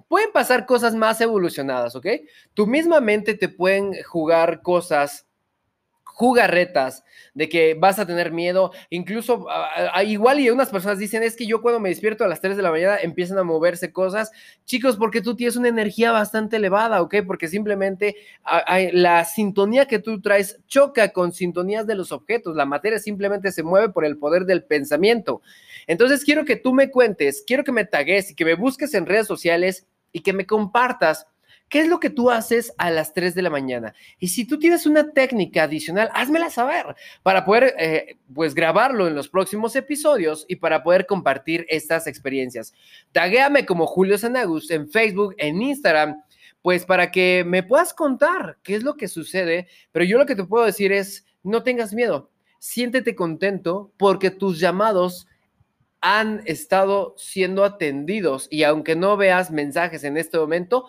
Pueden 0.08 0.32
pasar 0.32 0.65
cosas 0.65 0.96
más 0.96 1.20
evolucionadas, 1.22 1.96
¿ok? 1.96 2.08
Tu 2.54 2.68
misma 2.68 3.02
mente 3.02 3.34
te 3.36 3.50
pueden 3.50 3.94
jugar 4.04 4.62
cosas 4.62 5.25
jugarretas 6.15 7.04
de 7.34 7.49
que 7.49 7.73
vas 7.73 7.99
a 7.99 8.08
tener 8.08 8.32
miedo, 8.32 8.71
incluso 8.89 9.47
igual 10.06 10.39
y 10.39 10.49
unas 10.49 10.69
personas 10.69 10.97
dicen, 10.97 11.23
es 11.23 11.36
que 11.36 11.45
yo 11.45 11.62
cuando 11.62 11.82
me 11.82 11.89
despierto 11.89 12.23
a 12.23 12.30
las 12.30 12.39
3 12.39 12.56
de 12.56 12.63
la 12.63 12.71
mañana 12.71 12.97
empiezan 13.01 13.38
a 13.38 13.43
moverse 13.43 13.91
cosas, 13.91 14.32
chicos, 14.63 14.95
porque 14.95 15.19
tú 15.19 15.36
tienes 15.36 15.58
una 15.58 15.67
energía 15.67 16.13
bastante 16.13 16.56
elevada, 16.56 17.01
¿ok? 17.01 17.15
Porque 17.28 17.49
simplemente 17.49 18.15
la 18.93 19.25
sintonía 19.25 19.88
que 19.88 19.99
tú 19.99 20.21
traes 20.21 20.58
choca 20.67 21.10
con 21.10 21.34
sintonías 21.34 21.86
de 21.86 21.95
los 21.95 22.13
objetos, 22.13 22.56
la 22.56 22.65
materia 22.65 22.97
simplemente 22.97 23.51
se 23.51 23.63
mueve 23.63 23.89
por 23.89 24.06
el 24.06 24.17
poder 24.17 24.45
del 24.45 24.63
pensamiento. 24.63 25.41
Entonces 25.86 26.23
quiero 26.23 26.45
que 26.45 26.56
tú 26.56 26.73
me 26.73 26.91
cuentes, 26.91 27.43
quiero 27.45 27.65
que 27.65 27.73
me 27.73 27.84
tagues 27.84 28.32
y 28.32 28.36
que 28.36 28.45
me 28.45 28.56
busques 28.56 28.93
en 28.93 29.06
redes 29.06 29.28
sociales 29.28 29.86
y 30.13 30.21
que 30.21 30.32
me 30.32 30.45
compartas 30.45 31.28
¿Qué 31.69 31.80
es 31.80 31.88
lo 31.88 31.99
que 31.99 32.12
tú 32.12 32.30
haces 32.30 32.73
a 32.78 32.91
las 32.91 33.13
3 33.13 33.34
de 33.34 33.41
la 33.41 33.49
mañana? 33.49 33.95
Y 34.19 34.28
si 34.28 34.45
tú 34.45 34.60
tienes 34.60 34.86
una 34.86 35.12
técnica 35.12 35.63
adicional, 35.63 36.10
házmela 36.13 36.49
saber 36.49 36.95
para 37.23 37.43
poder 37.43 37.73
eh, 37.80 38.17
pues 38.34 38.54
grabarlo 38.54 39.08
en 39.08 39.15
los 39.15 39.30
próximos 39.30 39.75
episodios 39.75 40.45
y 40.47 40.58
para 40.58 40.84
poder 40.84 41.08
compartir 41.08 41.65
estas 41.69 42.06
experiencias. 42.06 42.73
Taguéame 43.12 43.65
como 43.65 43.88
Julio 43.88 44.17
Sanagus 44.17 44.69
en 44.69 44.89
Facebook, 44.89 45.34
en 45.38 45.62
Instagram, 45.62 46.21
pues 46.62 46.86
para 46.86 47.12
que 47.12 47.43
me 47.45 47.63
puedas 47.63 47.93
contar 47.93 48.58
qué 48.62 48.75
es 48.75 48.84
lo 48.84 48.95
que 48.95 49.08
sucede. 49.08 49.67
Pero 49.91 50.06
yo 50.06 50.17
lo 50.19 50.28
que 50.28 50.36
te 50.36 50.43
puedo 50.43 50.65
decir 50.65 50.91
es, 50.91 51.25
no 51.41 51.63
tengas 51.63 51.93
miedo, 51.93 52.30
siéntete 52.60 53.15
contento 53.15 53.91
porque 53.97 54.30
tus 54.30 54.60
llamados 54.60 55.28
han 56.01 56.43
estado 56.45 57.15
siendo 57.17 57.63
atendidos 57.63 58.47
y 58.51 58.62
aunque 58.62 58.95
no 58.95 59.17
veas 59.17 59.49
mensajes 59.49 60.04
en 60.04 60.17
este 60.17 60.38
momento, 60.38 60.86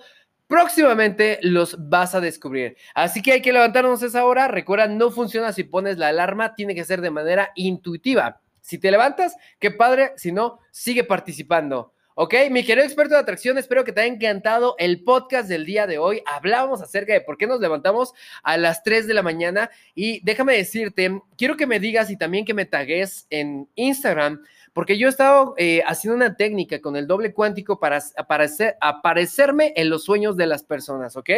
próximamente 0.46 1.38
los 1.42 1.76
vas 1.88 2.14
a 2.14 2.20
descubrir. 2.20 2.76
Así 2.94 3.22
que 3.22 3.32
hay 3.32 3.42
que 3.42 3.52
levantarnos 3.52 4.02
esa 4.02 4.24
hora. 4.24 4.48
Recuerda, 4.48 4.87
no 4.87 5.11
funciona 5.11 5.52
si 5.52 5.64
pones 5.64 5.98
la 5.98 6.09
alarma, 6.09 6.54
tiene 6.54 6.74
que 6.74 6.85
ser 6.85 7.00
de 7.00 7.11
manera 7.11 7.50
intuitiva. 7.54 8.40
Si 8.61 8.78
te 8.78 8.90
levantas, 8.90 9.37
qué 9.59 9.70
padre, 9.70 10.12
si 10.16 10.32
no, 10.32 10.59
sigue 10.70 11.04
participando. 11.04 11.92
Ok, 12.18 12.33
mi 12.50 12.64
querido 12.64 12.87
experto 12.87 13.12
de 13.12 13.20
atracción, 13.20 13.59
espero 13.59 13.85
que 13.85 13.92
te 13.92 14.00
haya 14.00 14.11
encantado 14.11 14.74
el 14.79 15.05
podcast 15.05 15.50
del 15.50 15.66
día 15.66 15.87
de 15.87 15.98
hoy. 15.98 16.22
Hablábamos 16.24 16.81
acerca 16.81 17.12
de 17.12 17.20
por 17.20 17.37
qué 17.37 17.46
nos 17.46 17.61
levantamos 17.61 18.14
a 18.42 18.57
las 18.57 18.83
3 18.83 19.07
de 19.07 19.12
la 19.12 19.22
mañana 19.22 19.68
y 19.94 20.24
déjame 20.24 20.57
decirte, 20.57 21.20
quiero 21.37 21.59
que 21.59 21.66
me 21.66 21.79
digas 21.79 22.11
y 22.11 22.16
también 22.16 22.46
que 22.46 22.55
me 22.55 22.64
tagues 22.64 23.26
en 23.29 23.68
Instagram 23.74 24.40
porque 24.72 24.96
yo 24.96 25.09
he 25.09 25.11
estado 25.11 25.52
eh, 25.59 25.83
haciendo 25.87 26.16
una 26.16 26.37
técnica 26.37 26.81
con 26.81 26.96
el 26.96 27.07
doble 27.07 27.35
cuántico 27.35 27.79
para 27.79 28.02
aparecer, 28.16 28.79
aparecerme 28.81 29.74
en 29.76 29.90
los 29.90 30.05
sueños 30.05 30.38
de 30.38 30.46
las 30.46 30.62
personas, 30.62 31.18
¿ok? 31.18 31.29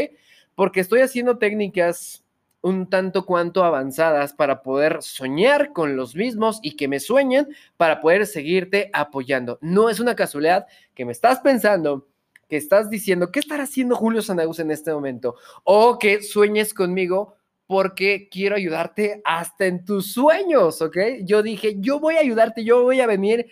Porque 0.54 0.78
estoy 0.78 1.00
haciendo 1.00 1.38
técnicas 1.38 2.24
un 2.60 2.90
tanto 2.90 3.24
cuanto 3.24 3.64
avanzadas 3.64 4.32
para 4.32 4.62
poder 4.62 5.02
soñar 5.02 5.72
con 5.72 5.96
los 5.96 6.14
mismos 6.14 6.58
y 6.62 6.76
que 6.76 6.88
me 6.88 7.00
sueñen 7.00 7.48
para 7.76 8.00
poder 8.00 8.26
seguirte 8.26 8.90
apoyando. 8.92 9.58
No 9.60 9.88
es 9.88 10.00
una 10.00 10.16
casualidad 10.16 10.66
que 10.94 11.04
me 11.04 11.12
estás 11.12 11.40
pensando, 11.40 12.08
que 12.48 12.56
estás 12.56 12.90
diciendo, 12.90 13.30
¿qué 13.30 13.40
estará 13.40 13.64
haciendo 13.64 13.94
Julio 13.94 14.22
Sanagus 14.22 14.58
en 14.58 14.70
este 14.70 14.92
momento? 14.92 15.36
O 15.64 15.98
que 15.98 16.22
sueñes 16.22 16.74
conmigo 16.74 17.36
porque 17.66 18.28
quiero 18.30 18.56
ayudarte 18.56 19.20
hasta 19.24 19.66
en 19.66 19.84
tus 19.84 20.12
sueños, 20.12 20.80
¿ok? 20.80 20.96
Yo 21.24 21.42
dije, 21.42 21.76
yo 21.78 22.00
voy 22.00 22.16
a 22.16 22.20
ayudarte, 22.20 22.64
yo 22.64 22.82
voy 22.82 23.00
a 23.00 23.06
venir 23.06 23.46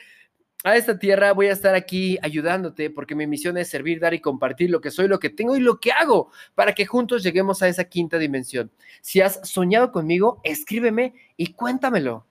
a 0.64 0.76
esta 0.76 0.98
tierra, 0.98 1.32
voy 1.32 1.46
a 1.46 1.52
estar 1.52 1.74
aquí 1.74 2.18
ayudándote 2.22 2.90
porque 2.90 3.14
mi 3.14 3.26
misión 3.26 3.56
es 3.56 3.68
servir, 3.68 4.00
dar 4.00 4.14
y 4.14 4.20
compartir 4.20 4.70
lo 4.70 4.80
que 4.80 4.90
soy, 4.90 5.06
lo 5.06 5.18
que 5.18 5.30
tengo 5.30 5.56
y 5.56 5.60
lo 5.60 5.78
que 5.78 5.92
hago 5.92 6.30
para 6.54 6.74
que 6.74 6.86
juntos 6.86 7.22
lleguemos 7.22 7.62
a 7.62 7.68
esa 7.68 7.84
quinta 7.84 8.18
dimensión. 8.18 8.70
Si 9.00 9.20
has 9.20 9.40
soñado 9.48 9.92
conmigo, 9.92 10.40
escríbeme 10.42 11.14
y 11.36 11.52
cuéntamelo. 11.52 12.26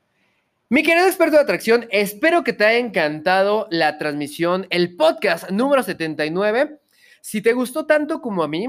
Mi 0.68 0.82
querido 0.82 1.06
experto 1.06 1.38
de 1.38 1.44
atracción, 1.44 1.88
espero 1.92 2.44
que 2.44 2.52
te 2.52 2.66
haya 2.66 2.80
encantado 2.80 3.68
la 3.70 3.98
transmisión, 3.98 4.66
el 4.72 4.96
podcast 4.96 5.50
número 5.52 5.84
79. 5.84 6.80
Si 7.22 7.42
te 7.42 7.54
gustó 7.54 7.86
tanto 7.86 8.20
como 8.20 8.44
a 8.44 8.48
mí, 8.48 8.68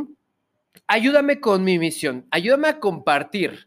ayúdame 0.87 1.41
con 1.41 1.65
mi 1.65 1.79
misión, 1.79 2.27
ayúdame 2.31 2.69
a 2.69 2.81
compartir 2.81 3.67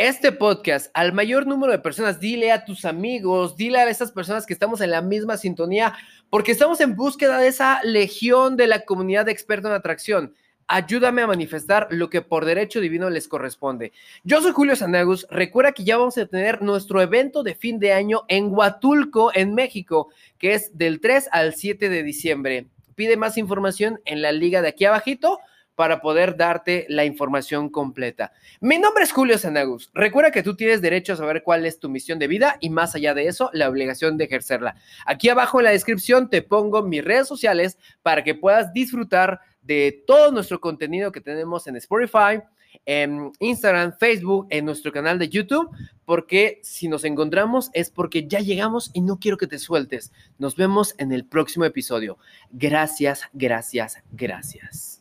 este 0.00 0.32
podcast 0.32 0.90
al 0.94 1.12
mayor 1.12 1.46
número 1.46 1.72
de 1.72 1.78
personas. 1.78 2.20
Dile 2.20 2.52
a 2.52 2.64
tus 2.64 2.86
amigos, 2.86 3.54
dile 3.54 3.80
a 3.80 3.90
esas 3.90 4.10
personas 4.10 4.46
que 4.46 4.54
estamos 4.54 4.80
en 4.80 4.90
la 4.90 5.02
misma 5.02 5.36
sintonía, 5.36 5.92
porque 6.30 6.52
estamos 6.52 6.80
en 6.80 6.96
búsqueda 6.96 7.36
de 7.36 7.48
esa 7.48 7.82
legión 7.84 8.56
de 8.56 8.66
la 8.66 8.86
comunidad 8.86 9.26
de 9.26 9.32
expertos 9.32 9.70
en 9.70 9.76
atracción 9.76 10.34
ayúdame 10.72 11.20
a 11.20 11.26
manifestar 11.26 11.88
lo 11.90 12.08
que 12.10 12.22
por 12.22 12.44
derecho 12.44 12.80
divino 12.80 13.10
les 13.10 13.26
corresponde. 13.26 13.90
Yo 14.22 14.40
soy 14.40 14.52
Julio 14.52 14.76
Sanagus. 14.76 15.26
Recuerda 15.28 15.72
que 15.72 15.82
ya 15.82 15.98
vamos 15.98 16.16
a 16.16 16.26
tener 16.26 16.62
nuestro 16.62 17.02
evento 17.02 17.42
de 17.42 17.56
fin 17.56 17.80
de 17.80 17.92
año 17.92 18.22
en 18.28 18.54
Huatulco, 18.54 19.32
en 19.34 19.52
México, 19.56 20.10
que 20.38 20.54
es 20.54 20.78
del 20.78 21.00
3 21.00 21.28
al 21.32 21.54
7 21.54 21.88
de 21.88 22.04
diciembre. 22.04 22.66
Pide 22.94 23.16
más 23.16 23.36
información 23.36 24.00
en 24.04 24.22
la 24.22 24.30
liga 24.30 24.62
de 24.62 24.68
aquí 24.68 24.84
abajito 24.84 25.40
para 25.80 26.02
poder 26.02 26.36
darte 26.36 26.84
la 26.90 27.06
información 27.06 27.70
completa. 27.70 28.34
Mi 28.60 28.78
nombre 28.78 29.02
es 29.02 29.12
Julio 29.12 29.38
Sanagus. 29.38 29.90
Recuerda 29.94 30.30
que 30.30 30.42
tú 30.42 30.54
tienes 30.54 30.82
derecho 30.82 31.14
a 31.14 31.16
saber 31.16 31.42
cuál 31.42 31.64
es 31.64 31.78
tu 31.78 31.88
misión 31.88 32.18
de 32.18 32.26
vida 32.26 32.58
y 32.60 32.68
más 32.68 32.94
allá 32.94 33.14
de 33.14 33.26
eso, 33.26 33.48
la 33.54 33.66
obligación 33.66 34.18
de 34.18 34.24
ejercerla. 34.24 34.76
Aquí 35.06 35.30
abajo 35.30 35.58
en 35.58 35.64
la 35.64 35.70
descripción 35.70 36.28
te 36.28 36.42
pongo 36.42 36.82
mis 36.82 37.02
redes 37.02 37.26
sociales 37.26 37.78
para 38.02 38.22
que 38.22 38.34
puedas 38.34 38.74
disfrutar 38.74 39.40
de 39.62 40.04
todo 40.06 40.30
nuestro 40.32 40.60
contenido 40.60 41.12
que 41.12 41.22
tenemos 41.22 41.66
en 41.66 41.76
Spotify, 41.76 42.42
en 42.84 43.32
Instagram, 43.38 43.96
Facebook, 43.98 44.48
en 44.50 44.66
nuestro 44.66 44.92
canal 44.92 45.18
de 45.18 45.30
YouTube, 45.30 45.74
porque 46.04 46.60
si 46.62 46.88
nos 46.88 47.04
encontramos 47.04 47.70
es 47.72 47.90
porque 47.90 48.28
ya 48.28 48.40
llegamos 48.40 48.90
y 48.92 49.00
no 49.00 49.18
quiero 49.18 49.38
que 49.38 49.46
te 49.46 49.58
sueltes. 49.58 50.12
Nos 50.36 50.56
vemos 50.56 50.94
en 50.98 51.10
el 51.10 51.24
próximo 51.24 51.64
episodio. 51.64 52.18
Gracias, 52.50 53.22
gracias, 53.32 53.96
gracias. 54.12 54.99